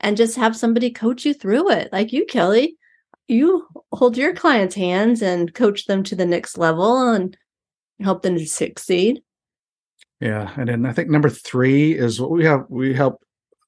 and 0.00 0.16
just 0.16 0.36
have 0.36 0.56
somebody 0.56 0.90
coach 0.90 1.24
you 1.24 1.34
through 1.34 1.70
it. 1.70 1.92
Like 1.92 2.12
you, 2.12 2.24
Kelly, 2.26 2.76
you 3.26 3.66
hold 3.92 4.16
your 4.16 4.34
clients' 4.34 4.74
hands 4.74 5.20
and 5.20 5.52
coach 5.52 5.86
them 5.86 6.02
to 6.04 6.16
the 6.16 6.26
next 6.26 6.58
level 6.58 7.08
and 7.08 7.36
help 8.00 8.22
them 8.22 8.36
to 8.36 8.46
succeed. 8.46 9.20
Yeah. 10.24 10.50
And 10.56 10.70
then 10.70 10.86
I 10.86 10.92
think 10.94 11.10
number 11.10 11.28
three 11.28 11.92
is 11.92 12.18
what 12.18 12.30
we 12.30 12.46
have, 12.46 12.64
we 12.70 12.94
help 12.94 13.22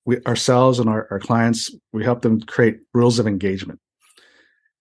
we 0.06 0.22
ourselves 0.22 0.78
and 0.78 0.88
our, 0.88 1.06
our 1.10 1.20
clients, 1.20 1.70
we 1.92 2.02
help 2.02 2.22
them 2.22 2.40
create 2.40 2.78
rules 2.94 3.18
of 3.18 3.26
engagement. 3.26 3.78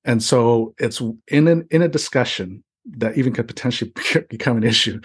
And 0.05 0.23
so 0.23 0.73
it's 0.77 1.01
in 1.27 1.49
an 1.49 1.67
in 1.71 1.81
a 1.81 1.89
discussion 1.89 2.63
that 2.97 3.17
even 3.17 3.33
could 3.33 3.47
potentially 3.47 3.91
become 4.29 4.55
an 4.55 4.63
issue. 4.63 5.01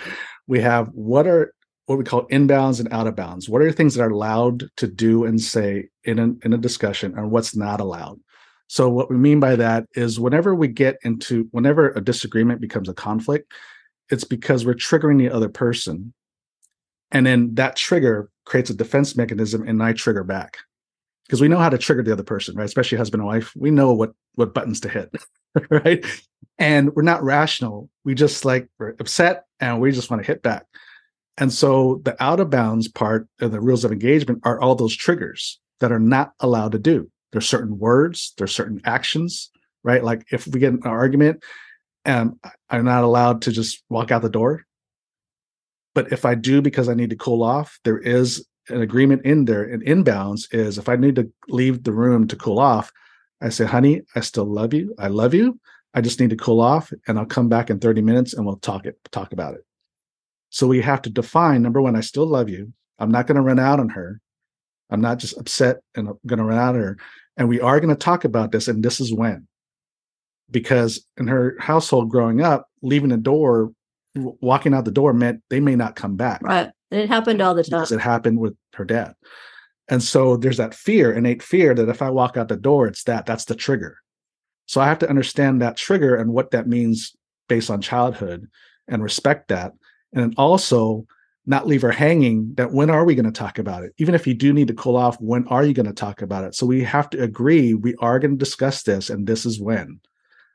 We 0.46 0.60
have 0.60 0.88
what 0.92 1.26
are 1.26 1.52
what 1.86 1.98
we 1.98 2.04
call 2.04 2.28
inbounds 2.28 2.78
and 2.78 2.92
out 2.92 3.08
of 3.08 3.16
bounds. 3.16 3.48
What 3.48 3.62
are 3.62 3.72
things 3.72 3.96
that 3.96 4.04
are 4.04 4.10
allowed 4.10 4.68
to 4.76 4.86
do 4.86 5.24
and 5.24 5.40
say 5.40 5.88
in 6.04 6.20
a, 6.20 6.46
in 6.46 6.52
a 6.52 6.58
discussion 6.58 7.18
and 7.18 7.32
what's 7.32 7.56
not 7.56 7.80
allowed? 7.80 8.20
So 8.68 8.88
what 8.88 9.10
we 9.10 9.16
mean 9.16 9.40
by 9.40 9.56
that 9.56 9.86
is 9.96 10.20
whenever 10.20 10.54
we 10.54 10.68
get 10.68 10.98
into 11.02 11.48
whenever 11.50 11.90
a 11.90 12.00
disagreement 12.00 12.60
becomes 12.60 12.88
a 12.88 12.94
conflict, 12.94 13.52
it's 14.08 14.22
because 14.22 14.64
we're 14.64 14.74
triggering 14.74 15.18
the 15.18 15.34
other 15.34 15.48
person. 15.48 16.14
And 17.12 17.26
then 17.26 17.54
that 17.54 17.76
trigger 17.76 18.30
creates 18.44 18.70
a 18.70 18.74
defense 18.74 19.16
mechanism 19.16 19.66
and 19.66 19.82
I 19.82 19.92
trigger 19.92 20.24
back. 20.24 20.58
Because 21.26 21.40
we 21.40 21.48
know 21.48 21.58
how 21.58 21.68
to 21.68 21.78
trigger 21.78 22.02
the 22.02 22.12
other 22.12 22.24
person, 22.24 22.56
right? 22.56 22.64
Especially 22.64 22.98
husband 22.98 23.20
and 23.20 23.28
wife. 23.28 23.52
We 23.56 23.70
know 23.70 23.92
what 23.92 24.12
what 24.34 24.54
buttons 24.54 24.80
to 24.80 24.88
hit. 24.88 25.14
right? 25.70 26.04
And 26.58 26.94
we're 26.94 27.02
not 27.02 27.22
rational. 27.22 27.88
We 28.04 28.14
just 28.14 28.44
like 28.44 28.68
we're 28.78 28.94
upset 28.98 29.44
and 29.60 29.80
we 29.80 29.92
just 29.92 30.10
want 30.10 30.22
to 30.22 30.26
hit 30.26 30.42
back. 30.42 30.66
And 31.38 31.52
so 31.52 32.00
the 32.04 32.20
out 32.22 32.40
of 32.40 32.50
bounds 32.50 32.88
part 32.88 33.28
of 33.40 33.52
the 33.52 33.60
rules 33.60 33.84
of 33.84 33.92
engagement 33.92 34.40
are 34.44 34.60
all 34.60 34.74
those 34.74 34.96
triggers 34.96 35.58
that 35.78 35.92
are 35.92 36.00
not 36.00 36.32
allowed 36.40 36.72
to 36.72 36.78
do. 36.78 37.10
There's 37.32 37.48
certain 37.48 37.78
words, 37.78 38.34
there's 38.36 38.54
certain 38.54 38.80
actions, 38.84 39.50
right? 39.84 40.02
Like 40.02 40.26
if 40.32 40.46
we 40.46 40.60
get 40.60 40.72
an 40.72 40.82
argument 40.84 41.42
um, 42.04 42.38
and 42.42 42.52
I'm 42.68 42.84
not 42.84 43.04
allowed 43.04 43.42
to 43.42 43.52
just 43.52 43.82
walk 43.88 44.10
out 44.10 44.22
the 44.22 44.30
door. 44.30 44.64
But 46.00 46.14
if 46.14 46.24
I 46.24 46.34
do 46.34 46.62
because 46.62 46.88
I 46.88 46.94
need 46.94 47.10
to 47.10 47.16
cool 47.16 47.42
off, 47.42 47.78
there 47.84 47.98
is 47.98 48.46
an 48.70 48.80
agreement 48.80 49.26
in 49.26 49.44
there. 49.44 49.64
And 49.64 49.84
inbounds 49.84 50.48
is 50.50 50.78
if 50.78 50.88
I 50.88 50.96
need 50.96 51.14
to 51.16 51.30
leave 51.50 51.84
the 51.84 51.92
room 51.92 52.26
to 52.28 52.36
cool 52.36 52.58
off, 52.58 52.90
I 53.42 53.50
say, 53.50 53.66
honey, 53.66 54.00
I 54.14 54.20
still 54.20 54.46
love 54.46 54.72
you. 54.72 54.94
I 54.98 55.08
love 55.08 55.34
you. 55.34 55.60
I 55.92 56.00
just 56.00 56.18
need 56.18 56.30
to 56.30 56.36
cool 56.36 56.62
off 56.62 56.90
and 57.06 57.18
I'll 57.18 57.26
come 57.26 57.50
back 57.50 57.68
in 57.68 57.80
30 57.80 58.00
minutes 58.00 58.32
and 58.32 58.46
we'll 58.46 58.56
talk 58.56 58.86
it, 58.86 58.96
talk 59.12 59.34
about 59.34 59.52
it. 59.56 59.60
So 60.48 60.66
we 60.66 60.80
have 60.80 61.02
to 61.02 61.10
define 61.10 61.60
number 61.60 61.82
one, 61.82 61.96
I 61.96 62.00
still 62.00 62.26
love 62.26 62.48
you. 62.48 62.72
I'm 62.98 63.10
not 63.10 63.26
going 63.26 63.36
to 63.36 63.42
run 63.42 63.58
out 63.58 63.78
on 63.78 63.90
her. 63.90 64.22
I'm 64.88 65.02
not 65.02 65.18
just 65.18 65.36
upset 65.36 65.80
and 65.94 66.08
I'm 66.08 66.18
going 66.26 66.38
to 66.38 66.46
run 66.46 66.56
out 66.56 66.76
on 66.76 66.80
her. 66.80 66.96
And 67.36 67.46
we 67.46 67.60
are 67.60 67.78
going 67.78 67.94
to 67.94 67.94
talk 67.94 68.24
about 68.24 68.52
this. 68.52 68.68
And 68.68 68.82
this 68.82 69.00
is 69.00 69.12
when. 69.12 69.46
Because 70.50 71.04
in 71.18 71.28
her 71.28 71.56
household 71.60 72.08
growing 72.08 72.40
up, 72.40 72.68
leaving 72.80 73.10
the 73.10 73.18
door, 73.18 73.74
walking 74.14 74.74
out 74.74 74.84
the 74.84 74.90
door 74.90 75.12
meant 75.12 75.42
they 75.50 75.60
may 75.60 75.76
not 75.76 75.96
come 75.96 76.16
back. 76.16 76.42
Right. 76.42 76.70
And 76.90 77.00
it 77.00 77.08
happened 77.08 77.40
all 77.40 77.54
the 77.54 77.62
time. 77.62 77.80
Because 77.80 77.92
it 77.92 78.00
happened 78.00 78.38
with 78.38 78.56
her 78.74 78.84
dad. 78.84 79.14
And 79.88 80.02
so 80.02 80.36
there's 80.36 80.58
that 80.58 80.74
fear, 80.74 81.12
innate 81.12 81.42
fear 81.42 81.74
that 81.74 81.88
if 81.88 82.02
I 82.02 82.10
walk 82.10 82.36
out 82.36 82.48
the 82.48 82.56
door, 82.56 82.86
it's 82.86 83.04
that, 83.04 83.26
that's 83.26 83.46
the 83.46 83.56
trigger. 83.56 83.98
So 84.66 84.80
I 84.80 84.86
have 84.86 85.00
to 85.00 85.10
understand 85.10 85.60
that 85.60 85.76
trigger 85.76 86.14
and 86.14 86.32
what 86.32 86.52
that 86.52 86.68
means 86.68 87.14
based 87.48 87.70
on 87.70 87.80
childhood 87.80 88.48
and 88.86 89.02
respect 89.02 89.48
that. 89.48 89.72
And 90.12 90.34
also 90.36 91.06
not 91.46 91.66
leave 91.66 91.82
her 91.82 91.90
hanging 91.90 92.54
that 92.54 92.72
when 92.72 92.90
are 92.90 93.04
we 93.04 93.14
going 93.14 93.24
to 93.24 93.32
talk 93.32 93.58
about 93.58 93.82
it? 93.82 93.92
Even 93.98 94.14
if 94.14 94.26
you 94.26 94.34
do 94.34 94.52
need 94.52 94.68
to 94.68 94.74
cool 94.74 94.96
off, 94.96 95.20
when 95.20 95.46
are 95.48 95.64
you 95.64 95.74
going 95.74 95.86
to 95.86 95.92
talk 95.92 96.22
about 96.22 96.44
it? 96.44 96.54
So 96.54 96.66
we 96.66 96.84
have 96.84 97.10
to 97.10 97.22
agree 97.22 97.74
we 97.74 97.94
are 97.96 98.18
going 98.18 98.32
to 98.32 98.36
discuss 98.36 98.82
this 98.82 99.10
and 99.10 99.26
this 99.26 99.46
is 99.46 99.60
when. 99.60 100.00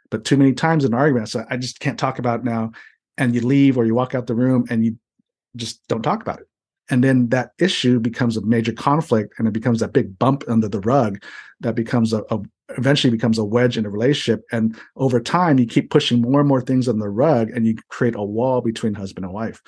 But 0.09 0.23
too 0.23 0.37
many 0.37 0.53
times 0.53 0.85
in 0.85 0.93
arguments, 0.93 1.35
I 1.35 1.57
just 1.57 1.79
can't 1.79 1.99
talk 1.99 2.19
about 2.19 2.41
it 2.41 2.45
now. 2.45 2.71
And 3.17 3.33
you 3.33 3.41
leave 3.41 3.77
or 3.77 3.85
you 3.85 3.95
walk 3.95 4.13
out 4.13 4.27
the 4.27 4.35
room 4.35 4.65
and 4.69 4.85
you 4.85 4.97
just 5.55 5.85
don't 5.87 6.03
talk 6.03 6.21
about 6.21 6.39
it. 6.39 6.47
And 6.89 7.03
then 7.03 7.29
that 7.29 7.51
issue 7.59 7.99
becomes 7.99 8.37
a 8.37 8.41
major 8.41 8.73
conflict 8.73 9.35
and 9.37 9.47
it 9.47 9.53
becomes 9.53 9.79
that 9.79 9.93
big 9.93 10.19
bump 10.19 10.43
under 10.47 10.67
the 10.67 10.81
rug 10.81 11.23
that 11.61 11.75
becomes 11.75 12.13
a, 12.13 12.23
a, 12.29 12.39
eventually 12.77 13.11
becomes 13.11 13.37
a 13.37 13.45
wedge 13.45 13.77
in 13.77 13.85
a 13.85 13.89
relationship. 13.89 14.45
And 14.51 14.77
over 14.95 15.19
time 15.19 15.57
you 15.57 15.65
keep 15.65 15.89
pushing 15.89 16.21
more 16.21 16.41
and 16.41 16.49
more 16.49 16.61
things 16.61 16.87
on 16.87 16.99
the 16.99 17.09
rug 17.09 17.49
and 17.51 17.65
you 17.65 17.75
create 17.89 18.15
a 18.15 18.23
wall 18.23 18.61
between 18.61 18.93
husband 18.93 19.25
and 19.25 19.33
wife. 19.33 19.61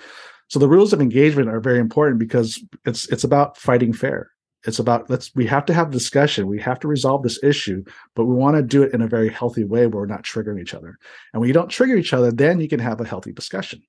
So 0.50 0.60
the 0.60 0.68
rules 0.68 0.94
of 0.94 1.02
engagement 1.02 1.50
are 1.50 1.60
very 1.60 1.80
important 1.80 2.20
because 2.20 2.64
it's 2.86 3.08
it's 3.10 3.24
about 3.24 3.58
fighting 3.58 3.94
fair 3.94 4.30
it's 4.68 4.80
about 4.80 5.10
let's 5.10 5.34
we 5.36 5.48
have 5.48 5.66
to 5.66 5.74
have 5.74 5.90
discussion 5.90 6.48
we 6.48 6.60
have 6.60 6.80
to 6.80 6.88
resolve 6.88 7.24
this 7.24 7.42
issue 7.44 7.84
but 8.16 8.26
we 8.26 8.36
want 8.36 8.56
to 8.56 8.62
do 8.62 8.84
it 8.84 8.94
in 8.94 9.02
a 9.02 9.08
very 9.08 9.30
healthy 9.30 9.64
way 9.64 9.88
where 9.88 10.02
we're 10.02 10.06
not 10.06 10.24
triggering 10.24 10.62
each 10.62 10.74
other 10.74 11.00
and 11.34 11.40
when 11.40 11.48
you 11.48 11.54
don't 11.54 11.70
trigger 11.70 11.96
each 11.96 12.14
other 12.14 12.32
then 12.32 12.60
you 12.60 12.68
can 12.68 12.80
have 12.80 13.02
a 13.02 13.06
healthy 13.06 13.32
discussion 13.32 13.82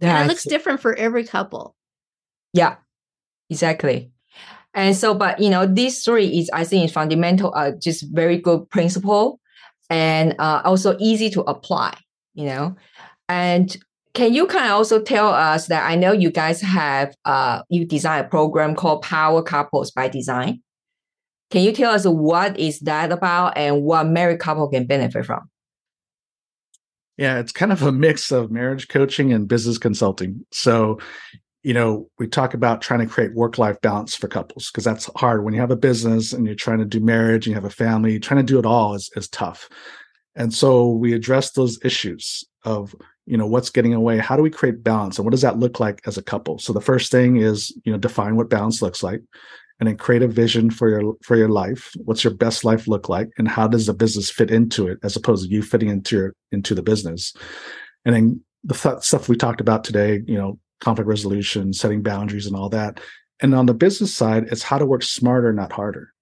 that 0.00 0.28
looks 0.28 0.44
different 0.44 0.80
for 0.80 0.94
every 0.94 1.24
couple. 1.24 1.74
Yeah, 2.52 2.76
exactly. 3.48 4.10
And 4.74 4.96
so, 4.96 5.14
but 5.14 5.40
you 5.40 5.50
know, 5.50 5.66
these 5.66 6.04
three 6.04 6.26
is 6.26 6.50
I 6.52 6.64
think 6.64 6.84
is 6.84 6.92
fundamental, 6.92 7.52
uh, 7.54 7.72
just 7.72 8.04
very 8.12 8.38
good 8.38 8.70
principle, 8.70 9.40
and 9.88 10.34
uh, 10.38 10.62
also 10.64 10.96
easy 11.00 11.30
to 11.30 11.42
apply. 11.42 11.96
You 12.34 12.46
know, 12.46 12.76
and 13.28 13.76
can 14.12 14.34
you 14.34 14.46
kind 14.46 14.66
of 14.66 14.72
also 14.72 15.00
tell 15.00 15.28
us 15.28 15.66
that 15.66 15.88
I 15.88 15.94
know 15.94 16.12
you 16.12 16.30
guys 16.30 16.60
have 16.60 17.14
uh 17.24 17.62
you 17.68 17.84
design 17.84 18.24
a 18.24 18.28
program 18.28 18.74
called 18.74 19.02
Power 19.02 19.42
Couples 19.42 19.90
by 19.90 20.08
Design. 20.08 20.62
Can 21.50 21.62
you 21.62 21.72
tell 21.72 21.92
us 21.92 22.06
what 22.06 22.58
is 22.58 22.80
that 22.80 23.10
about 23.10 23.56
and 23.56 23.82
what 23.82 24.06
married 24.06 24.38
couple 24.38 24.68
can 24.68 24.86
benefit 24.86 25.26
from? 25.26 25.50
Yeah, 27.16 27.38
it's 27.38 27.52
kind 27.52 27.72
of 27.72 27.82
a 27.82 27.92
mix 27.92 28.30
of 28.30 28.50
marriage 28.50 28.88
coaching 28.88 29.32
and 29.32 29.46
business 29.46 29.76
consulting. 29.76 30.46
So, 30.52 31.00
you 31.62 31.74
know, 31.74 32.08
we 32.18 32.26
talk 32.26 32.54
about 32.54 32.80
trying 32.80 33.00
to 33.00 33.06
create 33.06 33.34
work 33.34 33.58
life 33.58 33.80
balance 33.82 34.14
for 34.14 34.26
couples 34.26 34.70
because 34.70 34.84
that's 34.84 35.10
hard. 35.16 35.44
When 35.44 35.52
you 35.52 35.60
have 35.60 35.70
a 35.70 35.76
business 35.76 36.32
and 36.32 36.46
you're 36.46 36.54
trying 36.54 36.78
to 36.78 36.86
do 36.86 37.00
marriage 37.00 37.46
and 37.46 37.50
you 37.50 37.60
have 37.60 37.70
a 37.70 37.74
family, 37.74 38.18
trying 38.18 38.44
to 38.44 38.52
do 38.52 38.58
it 38.58 38.64
all 38.64 38.94
is, 38.94 39.10
is 39.16 39.28
tough. 39.28 39.68
And 40.34 40.54
so 40.54 40.88
we 40.88 41.12
address 41.12 41.50
those 41.50 41.78
issues 41.84 42.44
of, 42.64 42.94
you 43.30 43.36
know, 43.36 43.46
what's 43.46 43.70
getting 43.70 43.94
away? 43.94 44.18
How 44.18 44.36
do 44.36 44.42
we 44.42 44.50
create 44.50 44.82
balance? 44.82 45.18
And 45.18 45.24
what 45.24 45.30
does 45.30 45.42
that 45.42 45.58
look 45.58 45.78
like 45.78 46.02
as 46.06 46.18
a 46.18 46.22
couple? 46.22 46.58
So 46.58 46.72
the 46.72 46.80
first 46.80 47.12
thing 47.12 47.36
is, 47.36 47.70
you 47.84 47.92
know, 47.92 47.98
define 47.98 48.36
what 48.36 48.50
balance 48.50 48.82
looks 48.82 49.02
like 49.02 49.22
and 49.80 49.88
then 49.88 49.96
create 49.96 50.22
a 50.22 50.28
vision 50.28 50.70
for 50.70 50.88
your 50.88 51.14
for 51.22 51.36
your 51.36 51.48
life 51.48 51.92
what's 52.04 52.22
your 52.22 52.34
best 52.34 52.64
life 52.64 52.86
look 52.86 53.08
like 53.08 53.30
and 53.38 53.48
how 53.48 53.66
does 53.66 53.86
the 53.86 53.94
business 53.94 54.30
fit 54.30 54.50
into 54.50 54.86
it 54.86 54.98
as 55.02 55.16
opposed 55.16 55.48
to 55.48 55.54
you 55.54 55.62
fitting 55.62 55.88
into 55.88 56.16
your 56.16 56.34
into 56.52 56.74
the 56.74 56.82
business 56.82 57.34
and 58.04 58.14
then 58.14 58.40
the 58.62 58.74
th- 58.74 59.02
stuff 59.02 59.28
we 59.28 59.36
talked 59.36 59.60
about 59.60 59.82
today 59.82 60.20
you 60.26 60.36
know 60.36 60.58
conflict 60.80 61.08
resolution 61.08 61.72
setting 61.72 62.02
boundaries 62.02 62.46
and 62.46 62.54
all 62.54 62.68
that 62.68 63.00
and 63.40 63.54
on 63.54 63.66
the 63.66 63.74
business 63.74 64.14
side 64.14 64.44
it's 64.52 64.62
how 64.62 64.78
to 64.78 64.86
work 64.86 65.02
smarter 65.02 65.52
not 65.52 65.72
harder 65.72 66.12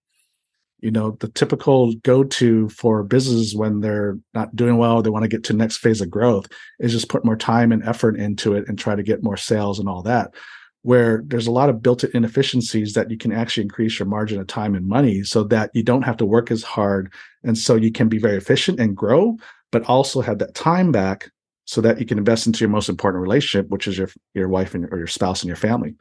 you 0.80 0.90
know 0.90 1.12
the 1.20 1.28
typical 1.28 1.94
go-to 1.96 2.68
for 2.68 3.02
businesses 3.02 3.56
when 3.56 3.80
they're 3.80 4.18
not 4.34 4.54
doing 4.54 4.76
well 4.76 5.02
they 5.02 5.10
want 5.10 5.24
to 5.24 5.28
get 5.28 5.44
to 5.44 5.52
next 5.52 5.78
phase 5.78 6.00
of 6.00 6.10
growth 6.10 6.46
is 6.78 6.92
just 6.92 7.08
put 7.08 7.24
more 7.24 7.36
time 7.36 7.72
and 7.72 7.82
effort 7.84 8.16
into 8.18 8.54
it 8.54 8.64
and 8.68 8.78
try 8.78 8.94
to 8.94 9.02
get 9.02 9.22
more 9.22 9.36
sales 9.36 9.78
and 9.78 9.88
all 9.88 10.02
that. 10.02 10.34
Where 10.82 11.22
there's 11.26 11.48
a 11.48 11.52
lot 11.52 11.68
of 11.68 11.82
built-in 11.82 12.10
inefficiencies 12.14 12.94
that 12.94 13.10
you 13.10 13.18
can 13.18 13.32
actually 13.32 13.64
increase 13.64 13.98
your 13.98 14.06
margin 14.06 14.40
of 14.40 14.46
time 14.46 14.74
and 14.74 14.86
money 14.86 15.24
so 15.24 15.42
that 15.44 15.70
you 15.74 15.82
don't 15.82 16.02
have 16.02 16.16
to 16.18 16.26
work 16.26 16.50
as 16.50 16.62
hard 16.62 17.12
and 17.42 17.58
so 17.58 17.74
you 17.74 17.90
can 17.90 18.08
be 18.08 18.18
very 18.18 18.36
efficient 18.36 18.78
and 18.78 18.96
grow 18.96 19.36
but 19.70 19.84
also 19.84 20.20
have 20.20 20.38
that 20.38 20.54
time 20.54 20.92
back 20.92 21.30
so 21.66 21.80
that 21.80 22.00
you 22.00 22.06
can 22.06 22.16
invest 22.16 22.46
into 22.46 22.60
your 22.60 22.70
most 22.70 22.88
important 22.88 23.20
relationship 23.20 23.68
which 23.68 23.88
is 23.88 23.98
your 23.98 24.08
your 24.34 24.48
wife 24.48 24.74
and 24.74 24.86
or 24.92 24.98
your 24.98 25.08
spouse 25.08 25.42
and 25.42 25.48
your 25.48 25.56
family. 25.56 25.94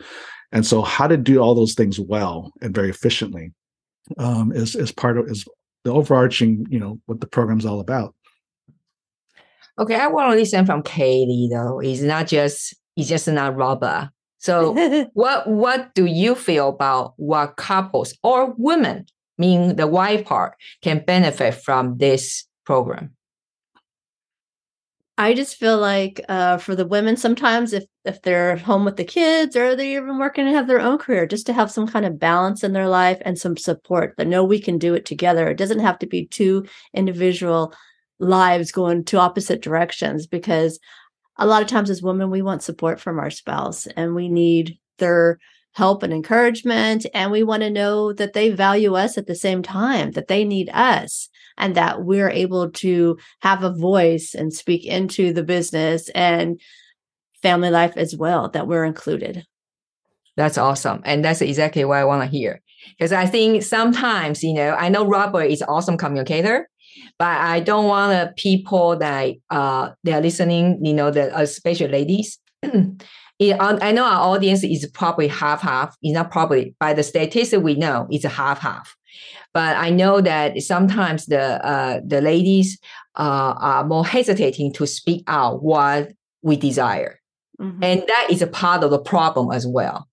And 0.51 0.65
so 0.65 0.81
how 0.81 1.07
to 1.07 1.17
do 1.17 1.39
all 1.39 1.55
those 1.55 1.73
things 1.73 1.99
well 1.99 2.53
and 2.61 2.73
very 2.73 2.89
efficiently 2.89 3.51
um, 4.17 4.51
is 4.51 4.75
is 4.75 4.91
part 4.91 5.17
of 5.17 5.27
is 5.29 5.45
the 5.83 5.91
overarching 5.91 6.65
you 6.69 6.79
know 6.79 6.99
what 7.05 7.21
the 7.21 7.27
program's 7.27 7.65
all 7.65 7.79
about 7.79 8.13
okay 9.79 9.95
i 9.95 10.07
want 10.07 10.31
to 10.31 10.37
listen 10.37 10.65
from 10.65 10.83
kaylee 10.83 11.49
though 11.49 11.79
it's 11.79 12.01
not 12.01 12.27
just 12.27 12.75
it's 12.97 13.07
just 13.07 13.27
not 13.27 13.55
Robert. 13.55 14.09
So 14.39 14.73
what 15.13 15.47
what 15.47 15.93
do 15.93 16.05
you 16.05 16.35
feel 16.35 16.69
about 16.69 17.13
what 17.15 17.55
couples 17.55 18.17
or 18.23 18.53
women, 18.57 19.05
meaning 19.37 19.75
the 19.75 19.87
wife 19.87 20.25
part, 20.25 20.55
can 20.81 21.03
benefit 21.05 21.53
from 21.53 21.97
this 21.97 22.45
program? 22.65 23.15
I 25.19 25.34
just 25.34 25.56
feel 25.56 25.80
like 25.80 26.21
uh, 26.30 26.58
for 26.58 26.75
the 26.75 26.86
women, 26.86 27.17
sometimes 27.17 27.73
if 27.73 27.86
if 28.06 28.21
they're 28.21 28.56
home 28.58 28.86
with 28.86 28.97
the 28.97 29.03
kids 29.03 29.56
or 29.56 29.75
they're 29.75 30.01
even 30.01 30.19
working 30.19 30.45
and 30.45 30.56
have 30.56 30.67
their 30.67 30.80
own 30.80 30.97
career, 30.97 31.25
just 31.25 31.45
to 31.47 31.53
have 31.53 31.71
some 31.71 31.88
kind 31.88 32.06
of 32.06 32.19
balance 32.19 32.63
in 32.63 32.73
their 32.73 32.88
life 32.88 33.17
and 33.21 33.38
some 33.38 33.58
support 33.58 34.13
that 34.17 34.27
know 34.27 34.43
we 34.43 34.62
can 34.62 34.77
do 34.77 34.93
it 34.93 35.06
together. 35.06 35.47
It 35.47 35.58
doesn't 35.58 35.80
have 35.80 35.99
to 35.99 36.08
be 36.08 36.27
two 36.27 36.65
individual 36.93 37.73
lives 38.19 38.71
going 38.71 39.03
two 39.03 39.17
opposite 39.17 39.62
directions 39.62 40.27
because 40.27 40.80
a 41.38 41.47
lot 41.47 41.62
of 41.62 41.67
times 41.67 41.89
as 41.89 42.01
women, 42.01 42.30
we 42.30 42.41
want 42.41 42.63
support 42.63 42.99
from 42.99 43.19
our 43.19 43.30
spouse 43.30 43.88
and 43.88 44.15
we 44.15 44.30
need 44.30 44.77
their 44.99 45.39
help 45.73 46.03
and 46.03 46.13
encouragement. 46.13 47.06
And 47.13 47.32
we 47.32 47.43
want 47.43 47.63
to 47.63 47.69
know 47.69 48.13
that 48.13 48.34
they 48.34 48.49
value 48.49 48.95
us 48.95 49.17
at 49.17 49.27
the 49.27 49.36
same 49.36 49.62
time, 49.62 50.12
that 50.12 50.27
they 50.27 50.43
need 50.43 50.69
us, 50.73 51.30
and 51.58 51.75
that 51.75 52.03
we're 52.03 52.30
able 52.30 52.71
to 52.71 53.17
have 53.41 53.63
a 53.63 53.73
voice 53.73 54.34
and 54.34 54.53
speak 54.53 54.86
into 54.86 55.34
the 55.34 55.43
business 55.43 56.10
and 56.10 56.60
family 57.41 57.69
life 57.69 57.95
as 57.95 58.15
well, 58.15 58.49
that 58.49 58.67
we're 58.67 58.86
included. 58.86 59.45
That's 60.36 60.58
awesome. 60.58 61.01
And 61.03 61.25
that's 61.25 61.41
exactly 61.41 61.84
what 61.84 61.97
I 61.97 62.06
want 62.06 62.23
to 62.23 62.38
hear. 62.38 62.62
Because 62.91 63.12
I 63.12 63.25
think 63.25 63.63
sometimes, 63.63 64.43
you 64.43 64.53
know, 64.53 64.71
I 64.71 64.89
know 64.89 65.06
Robert 65.06 65.45
is 65.45 65.63
awesome 65.67 65.97
communicator, 65.97 66.69
but 67.17 67.27
I 67.27 67.60
don't 67.60 67.88
want 67.88 68.12
the 68.12 68.34
people 68.36 68.97
that 68.97 69.36
uh 69.49 69.89
they're 70.03 70.21
listening, 70.21 70.84
you 70.86 70.93
know, 70.93 71.12
the 71.12 71.36
especially 71.38 71.89
ladies. 71.89 72.39
it, 73.39 73.56
I 73.60 73.91
know 73.91 74.04
our 74.04 74.36
audience 74.36 74.63
is 74.63 74.89
probably 74.93 75.28
half 75.28 75.62
half. 75.62 75.95
It's 76.02 76.13
not 76.13 76.32
probably 76.32 76.76
by 76.80 76.93
the 76.93 77.04
statistics 77.04 77.62
we 77.62 77.76
know 77.76 78.08
it's 78.10 78.26
a 78.26 78.30
half 78.30 78.60
half. 78.60 78.95
But 79.54 79.78
I 79.78 79.89
know 79.89 80.21
that 80.21 80.62
sometimes 80.62 81.28
the 81.28 81.65
uh, 81.65 82.02
the 82.06 82.21
ladies 82.21 82.80
uh, 83.15 83.54
are 83.58 83.84
more 83.86 84.06
hesitating 84.06 84.73
to 84.73 84.86
speak 84.86 85.23
out 85.28 85.63
what 85.63 86.12
we 86.41 86.56
desire, 86.56 87.19
mm-hmm. 87.60 87.84
and 87.84 88.04
that 88.08 88.28
is 88.30 88.41
a 88.41 88.47
part 88.47 88.84
of 88.84 88.91
the 88.91 89.00
problem 89.00 89.52
as 89.52 89.65
well. 89.65 90.08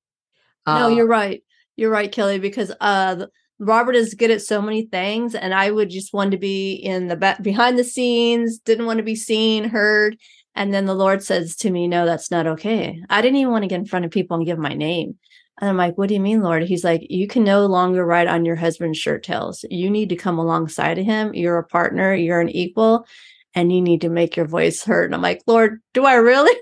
No, 0.66 0.86
uh, 0.86 0.88
you're 0.88 1.06
right. 1.06 1.42
You're 1.76 1.90
right, 1.90 2.10
Kelly. 2.10 2.38
Because 2.38 2.72
uh, 2.80 3.26
Robert 3.58 3.96
is 3.96 4.14
good 4.14 4.30
at 4.30 4.42
so 4.42 4.62
many 4.62 4.86
things, 4.86 5.34
and 5.34 5.52
I 5.52 5.70
would 5.70 5.90
just 5.90 6.14
want 6.14 6.30
to 6.30 6.38
be 6.38 6.74
in 6.74 7.08
the 7.08 7.16
back 7.16 7.42
behind 7.42 7.78
the 7.78 7.84
scenes, 7.84 8.58
didn't 8.58 8.86
want 8.86 8.98
to 8.98 9.04
be 9.04 9.16
seen, 9.16 9.64
heard. 9.64 10.16
And 10.54 10.72
then 10.72 10.86
the 10.86 10.94
Lord 10.94 11.22
says 11.22 11.56
to 11.56 11.70
me, 11.70 11.88
No, 11.88 12.06
that's 12.06 12.30
not 12.30 12.46
okay. 12.46 13.02
I 13.10 13.20
didn't 13.20 13.38
even 13.38 13.52
want 13.52 13.62
to 13.62 13.68
get 13.68 13.80
in 13.80 13.86
front 13.86 14.04
of 14.04 14.10
people 14.10 14.36
and 14.36 14.46
give 14.46 14.58
my 14.58 14.74
name. 14.74 15.18
And 15.60 15.70
I'm 15.70 15.76
like, 15.76 15.98
What 15.98 16.08
do 16.08 16.14
you 16.14 16.20
mean, 16.20 16.42
Lord? 16.42 16.62
He's 16.62 16.84
like, 16.84 17.06
You 17.10 17.26
can 17.26 17.44
no 17.44 17.66
longer 17.66 18.04
ride 18.04 18.28
on 18.28 18.44
your 18.44 18.56
husband's 18.56 18.98
shirt 18.98 19.24
tails. 19.24 19.64
You 19.70 19.90
need 19.90 20.08
to 20.10 20.16
come 20.16 20.38
alongside 20.38 20.98
of 20.98 21.04
him. 21.04 21.34
You're 21.34 21.58
a 21.58 21.64
partner, 21.64 22.14
you're 22.14 22.40
an 22.40 22.50
equal, 22.50 23.06
and 23.54 23.72
you 23.72 23.80
need 23.80 24.00
to 24.02 24.08
make 24.08 24.36
your 24.36 24.46
voice 24.46 24.84
heard. 24.84 25.06
And 25.06 25.14
I'm 25.14 25.22
like, 25.22 25.42
Lord, 25.46 25.80
do 25.92 26.04
I 26.04 26.14
really? 26.14 26.56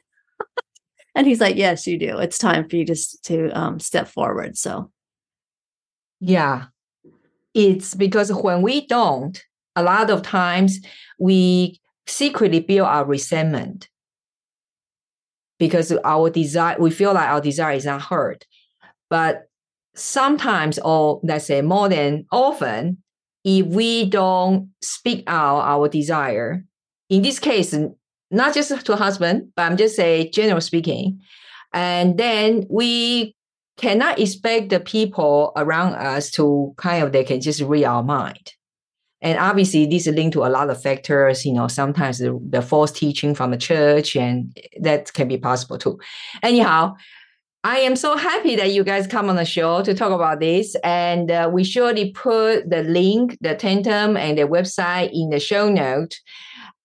and 1.14 1.26
he's 1.26 1.40
like, 1.40 1.56
Yes, 1.56 1.86
you 1.86 1.98
do. 1.98 2.18
It's 2.18 2.38
time 2.38 2.68
for 2.68 2.76
you 2.76 2.86
to, 2.86 2.96
to 3.24 3.50
um, 3.50 3.78
step 3.78 4.08
forward. 4.08 4.56
So, 4.56 4.90
yeah, 6.20 6.66
it's 7.52 7.94
because 7.94 8.32
when 8.32 8.62
we 8.62 8.86
don't, 8.86 9.42
a 9.76 9.82
lot 9.82 10.10
of 10.10 10.22
times 10.22 10.78
we 11.18 11.80
secretly 12.12 12.60
build 12.60 12.86
our 12.86 13.04
resentment 13.04 13.88
because 15.58 15.92
our 16.04 16.28
desire, 16.30 16.76
we 16.78 16.90
feel 16.90 17.14
like 17.14 17.28
our 17.28 17.40
desire 17.40 17.76
is 17.76 17.84
not 17.84 18.02
heard. 18.02 18.44
But 19.08 19.48
sometimes, 19.94 20.78
or 20.78 21.20
let's 21.22 21.46
say 21.46 21.62
more 21.62 21.88
than 21.88 22.26
often, 22.32 23.02
if 23.44 23.66
we 23.66 24.08
don't 24.08 24.70
speak 24.80 25.24
out 25.26 25.60
our 25.60 25.88
desire, 25.88 26.64
in 27.08 27.22
this 27.22 27.38
case, 27.38 27.74
not 28.30 28.54
just 28.54 28.86
to 28.86 28.96
husband, 28.96 29.52
but 29.54 29.62
I'm 29.62 29.76
just 29.76 29.96
say 29.96 30.30
general 30.30 30.60
speaking, 30.60 31.20
and 31.72 32.18
then 32.18 32.66
we 32.70 33.36
cannot 33.76 34.18
expect 34.18 34.70
the 34.70 34.80
people 34.80 35.52
around 35.56 35.94
us 35.94 36.30
to 36.32 36.74
kind 36.76 37.04
of 37.04 37.12
they 37.12 37.24
can 37.24 37.40
just 37.40 37.60
read 37.60 37.84
our 37.84 38.02
mind. 38.02 38.52
And 39.22 39.38
obviously, 39.38 39.86
this 39.86 40.06
is 40.06 40.14
linked 40.14 40.34
to 40.34 40.44
a 40.44 40.50
lot 40.50 40.68
of 40.68 40.82
factors. 40.82 41.46
You 41.46 41.54
know, 41.54 41.68
sometimes 41.68 42.18
the, 42.18 42.38
the 42.50 42.60
false 42.60 42.92
teaching 42.92 43.34
from 43.34 43.52
the 43.52 43.56
church, 43.56 44.16
and 44.16 44.56
that 44.80 45.12
can 45.12 45.28
be 45.28 45.38
possible 45.38 45.78
too. 45.78 45.98
Anyhow, 46.42 46.96
I 47.64 47.78
am 47.78 47.94
so 47.94 48.16
happy 48.16 48.56
that 48.56 48.72
you 48.72 48.82
guys 48.82 49.06
come 49.06 49.30
on 49.30 49.36
the 49.36 49.44
show 49.44 49.82
to 49.84 49.94
talk 49.94 50.10
about 50.10 50.40
this. 50.40 50.74
And 50.82 51.30
uh, 51.30 51.48
we 51.52 51.62
surely 51.62 52.10
put 52.10 52.68
the 52.68 52.82
link, 52.82 53.38
the 53.40 53.54
Tantum, 53.54 54.16
and 54.16 54.36
the 54.36 54.42
website 54.42 55.10
in 55.12 55.30
the 55.30 55.38
show 55.38 55.68
note. 55.68 56.18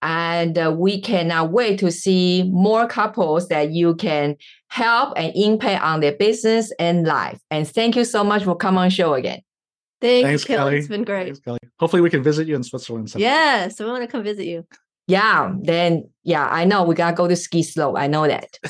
And 0.04 0.60
uh, 0.60 0.76
we 0.78 1.02
cannot 1.02 1.52
wait 1.52 1.80
to 1.80 1.92
see 1.92 2.44
more 2.54 2.86
couples 2.86 3.48
that 3.48 3.72
you 3.72 3.96
can 3.96 4.36
help 4.68 5.14
and 5.18 5.34
impact 5.36 5.84
on 5.84 6.02
their 6.02 6.12
business 6.12 6.72
and 6.78 7.08
life. 7.08 7.40
And 7.50 7.68
thank 7.68 7.96
you 7.96 8.06
so 8.06 8.24
much 8.24 8.44
for 8.44 8.56
coming 8.56 8.78
on 8.78 8.90
show 8.92 9.16
again. 9.16 9.42
Thanks, 10.00 10.28
Thanks 10.28 10.44
Kelly. 10.44 10.58
Kelly. 10.58 10.78
It's 10.78 10.88
been 10.88 11.04
great. 11.04 11.26
Thanks, 11.26 11.40
Kelly. 11.40 11.60
Hopefully, 11.80 12.02
we 12.02 12.10
can 12.10 12.24
visit 12.24 12.48
you 12.48 12.56
in 12.56 12.64
Switzerland. 12.64 13.10
Sometime. 13.10 13.24
Yeah, 13.24 13.68
so 13.70 13.86
we 13.86 13.92
want 13.92 14.04
to 14.04 14.08
come 14.08 14.24
visit 14.24 14.46
you. 14.46 14.66
Yeah, 15.08 15.54
then 15.62 16.10
yeah, 16.24 16.48
I 16.48 16.66
know 16.66 16.84
we 16.84 16.94
gotta 16.94 17.16
go 17.16 17.28
to 17.28 17.36
ski 17.36 17.64
slope. 17.64 17.96
I 17.98 18.08
know 18.08 18.28
that. 18.28 18.60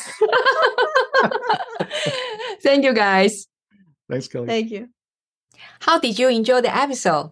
Thank 2.61 2.83
you, 2.83 2.93
guys. 2.93 3.47
Thanks, 4.09 4.27
Kelly. 4.27 4.47
Thank 4.47 4.71
you. 4.71 4.89
How 5.81 5.99
did 5.99 6.17
you 6.19 6.29
enjoy 6.29 6.61
the 6.61 6.75
episode? 6.75 7.31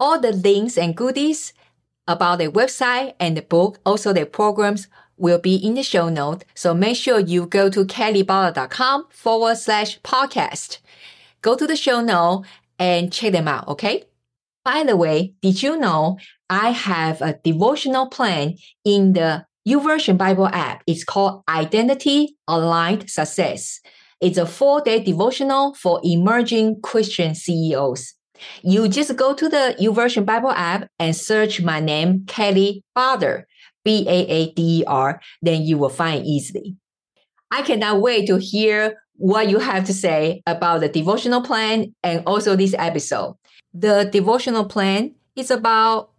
All 0.00 0.18
the 0.20 0.32
links 0.32 0.78
and 0.78 0.96
goodies 0.96 1.52
about 2.06 2.38
the 2.38 2.48
website 2.48 3.14
and 3.20 3.36
the 3.36 3.42
book, 3.42 3.80
also 3.84 4.12
the 4.12 4.24
programs, 4.24 4.88
will 5.16 5.38
be 5.38 5.56
in 5.56 5.74
the 5.74 5.82
show 5.82 6.08
note. 6.08 6.44
So 6.54 6.72
make 6.74 6.96
sure 6.96 7.18
you 7.18 7.46
go 7.46 7.68
to 7.68 7.84
kellybaader.com 7.84 9.06
forward 9.10 9.56
slash 9.56 10.00
podcast. 10.00 10.78
Go 11.42 11.56
to 11.56 11.66
the 11.66 11.76
show 11.76 12.00
note 12.00 12.44
and 12.78 13.12
check 13.12 13.32
them 13.32 13.48
out, 13.48 13.68
okay? 13.68 14.04
By 14.64 14.84
the 14.84 14.96
way, 14.96 15.34
did 15.40 15.62
you 15.62 15.78
know 15.78 16.18
I 16.50 16.70
have 16.70 17.22
a 17.22 17.38
devotional 17.42 18.08
plan 18.08 18.56
in 18.84 19.12
the 19.14 19.46
YouVersion 19.66 20.18
Bible 20.18 20.46
app? 20.48 20.82
It's 20.86 21.04
called 21.04 21.42
Identity 21.48 22.36
Aligned 22.46 23.10
Success. 23.10 23.80
It's 24.20 24.38
a 24.38 24.46
four 24.46 24.80
day 24.80 25.02
devotional 25.02 25.74
for 25.74 26.00
emerging 26.02 26.80
Christian 26.82 27.34
CEOs. 27.34 28.14
You 28.62 28.88
just 28.88 29.16
go 29.16 29.34
to 29.34 29.48
the 29.48 29.76
YouVersion 29.80 30.24
Bible 30.24 30.50
app 30.50 30.88
and 30.98 31.14
search 31.14 31.60
my 31.60 31.80
name, 31.80 32.24
Kelly 32.26 32.84
Baader, 32.96 33.44
B 33.84 34.04
A 34.08 34.26
A 34.26 34.52
D 34.52 34.80
E 34.80 34.84
R, 34.86 35.20
then 35.40 35.62
you 35.62 35.78
will 35.78 35.88
find 35.88 36.26
easily. 36.26 36.76
I 37.50 37.62
cannot 37.62 38.00
wait 38.00 38.26
to 38.26 38.36
hear 38.36 39.00
what 39.18 39.48
you 39.48 39.58
have 39.58 39.84
to 39.84 39.92
say 39.92 40.42
about 40.46 40.80
the 40.80 40.88
devotional 40.88 41.42
plan 41.42 41.94
and 42.02 42.22
also 42.26 42.56
this 42.56 42.74
episode. 42.78 43.36
The 43.74 44.08
devotional 44.10 44.64
plan 44.64 45.14
is 45.36 45.50
about 45.50 46.10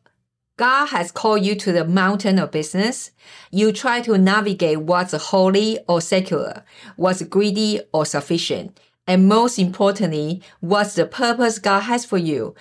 God 0.58 0.88
has 0.88 1.10
called 1.10 1.46
you 1.46 1.56
to 1.56 1.72
the 1.72 1.86
mountain 1.86 2.38
of 2.38 2.52
business. 2.52 3.12
You 3.50 3.72
try 3.72 4.02
to 4.02 4.18
navigate 4.18 4.82
what's 4.82 5.14
holy 5.14 5.80
or 5.88 6.02
secular, 6.02 6.66
what's 6.98 7.22
greedy 7.24 7.82
or 7.94 8.06
sufficient, 8.06 8.78
and 9.08 9.30
most 9.30 9.58
importantly, 9.58 10.42
what's 10.60 10.96
the 10.96 11.06
purpose 11.06 11.60
God 11.60 11.82
has 11.82 12.04
for 12.04 12.18
you. 12.18 12.54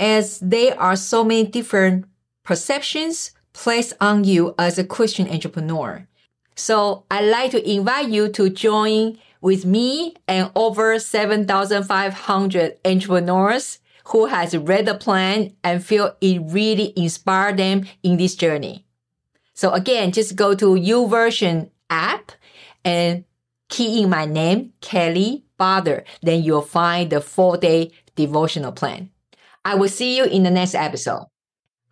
As 0.00 0.40
there 0.40 0.80
are 0.80 0.96
so 0.96 1.22
many 1.22 1.46
different 1.46 2.06
perceptions 2.44 3.32
placed 3.52 3.92
on 4.00 4.24
you 4.24 4.54
as 4.58 4.78
a 4.78 4.84
Christian 4.84 5.28
entrepreneur. 5.28 6.08
So 6.56 7.04
I'd 7.10 7.28
like 7.28 7.50
to 7.50 7.70
invite 7.70 8.08
you 8.08 8.28
to 8.30 8.48
join 8.48 9.18
with 9.44 9.66
me 9.66 10.14
and 10.26 10.50
over 10.56 10.98
7,500 10.98 12.78
entrepreneurs 12.82 13.78
who 14.06 14.24
has 14.24 14.56
read 14.56 14.86
the 14.86 14.94
plan 14.94 15.54
and 15.62 15.84
feel 15.84 16.16
it 16.22 16.40
really 16.46 16.94
inspired 16.96 17.58
them 17.58 17.84
in 18.02 18.16
this 18.16 18.34
journey. 18.36 18.86
So 19.52 19.72
again, 19.72 20.12
just 20.12 20.34
go 20.34 20.54
to 20.54 20.64
YouVersion 20.68 21.68
app 21.90 22.32
and 22.86 23.24
key 23.68 24.02
in 24.02 24.08
my 24.08 24.24
name, 24.24 24.72
Kelly 24.80 25.44
Baader. 25.60 26.04
Then 26.22 26.42
you'll 26.42 26.62
find 26.62 27.10
the 27.10 27.20
four 27.20 27.58
day 27.58 27.92
devotional 28.16 28.72
plan. 28.72 29.10
I 29.62 29.74
will 29.74 29.90
see 29.90 30.16
you 30.16 30.24
in 30.24 30.44
the 30.44 30.50
next 30.50 30.74
episode. 30.74 31.26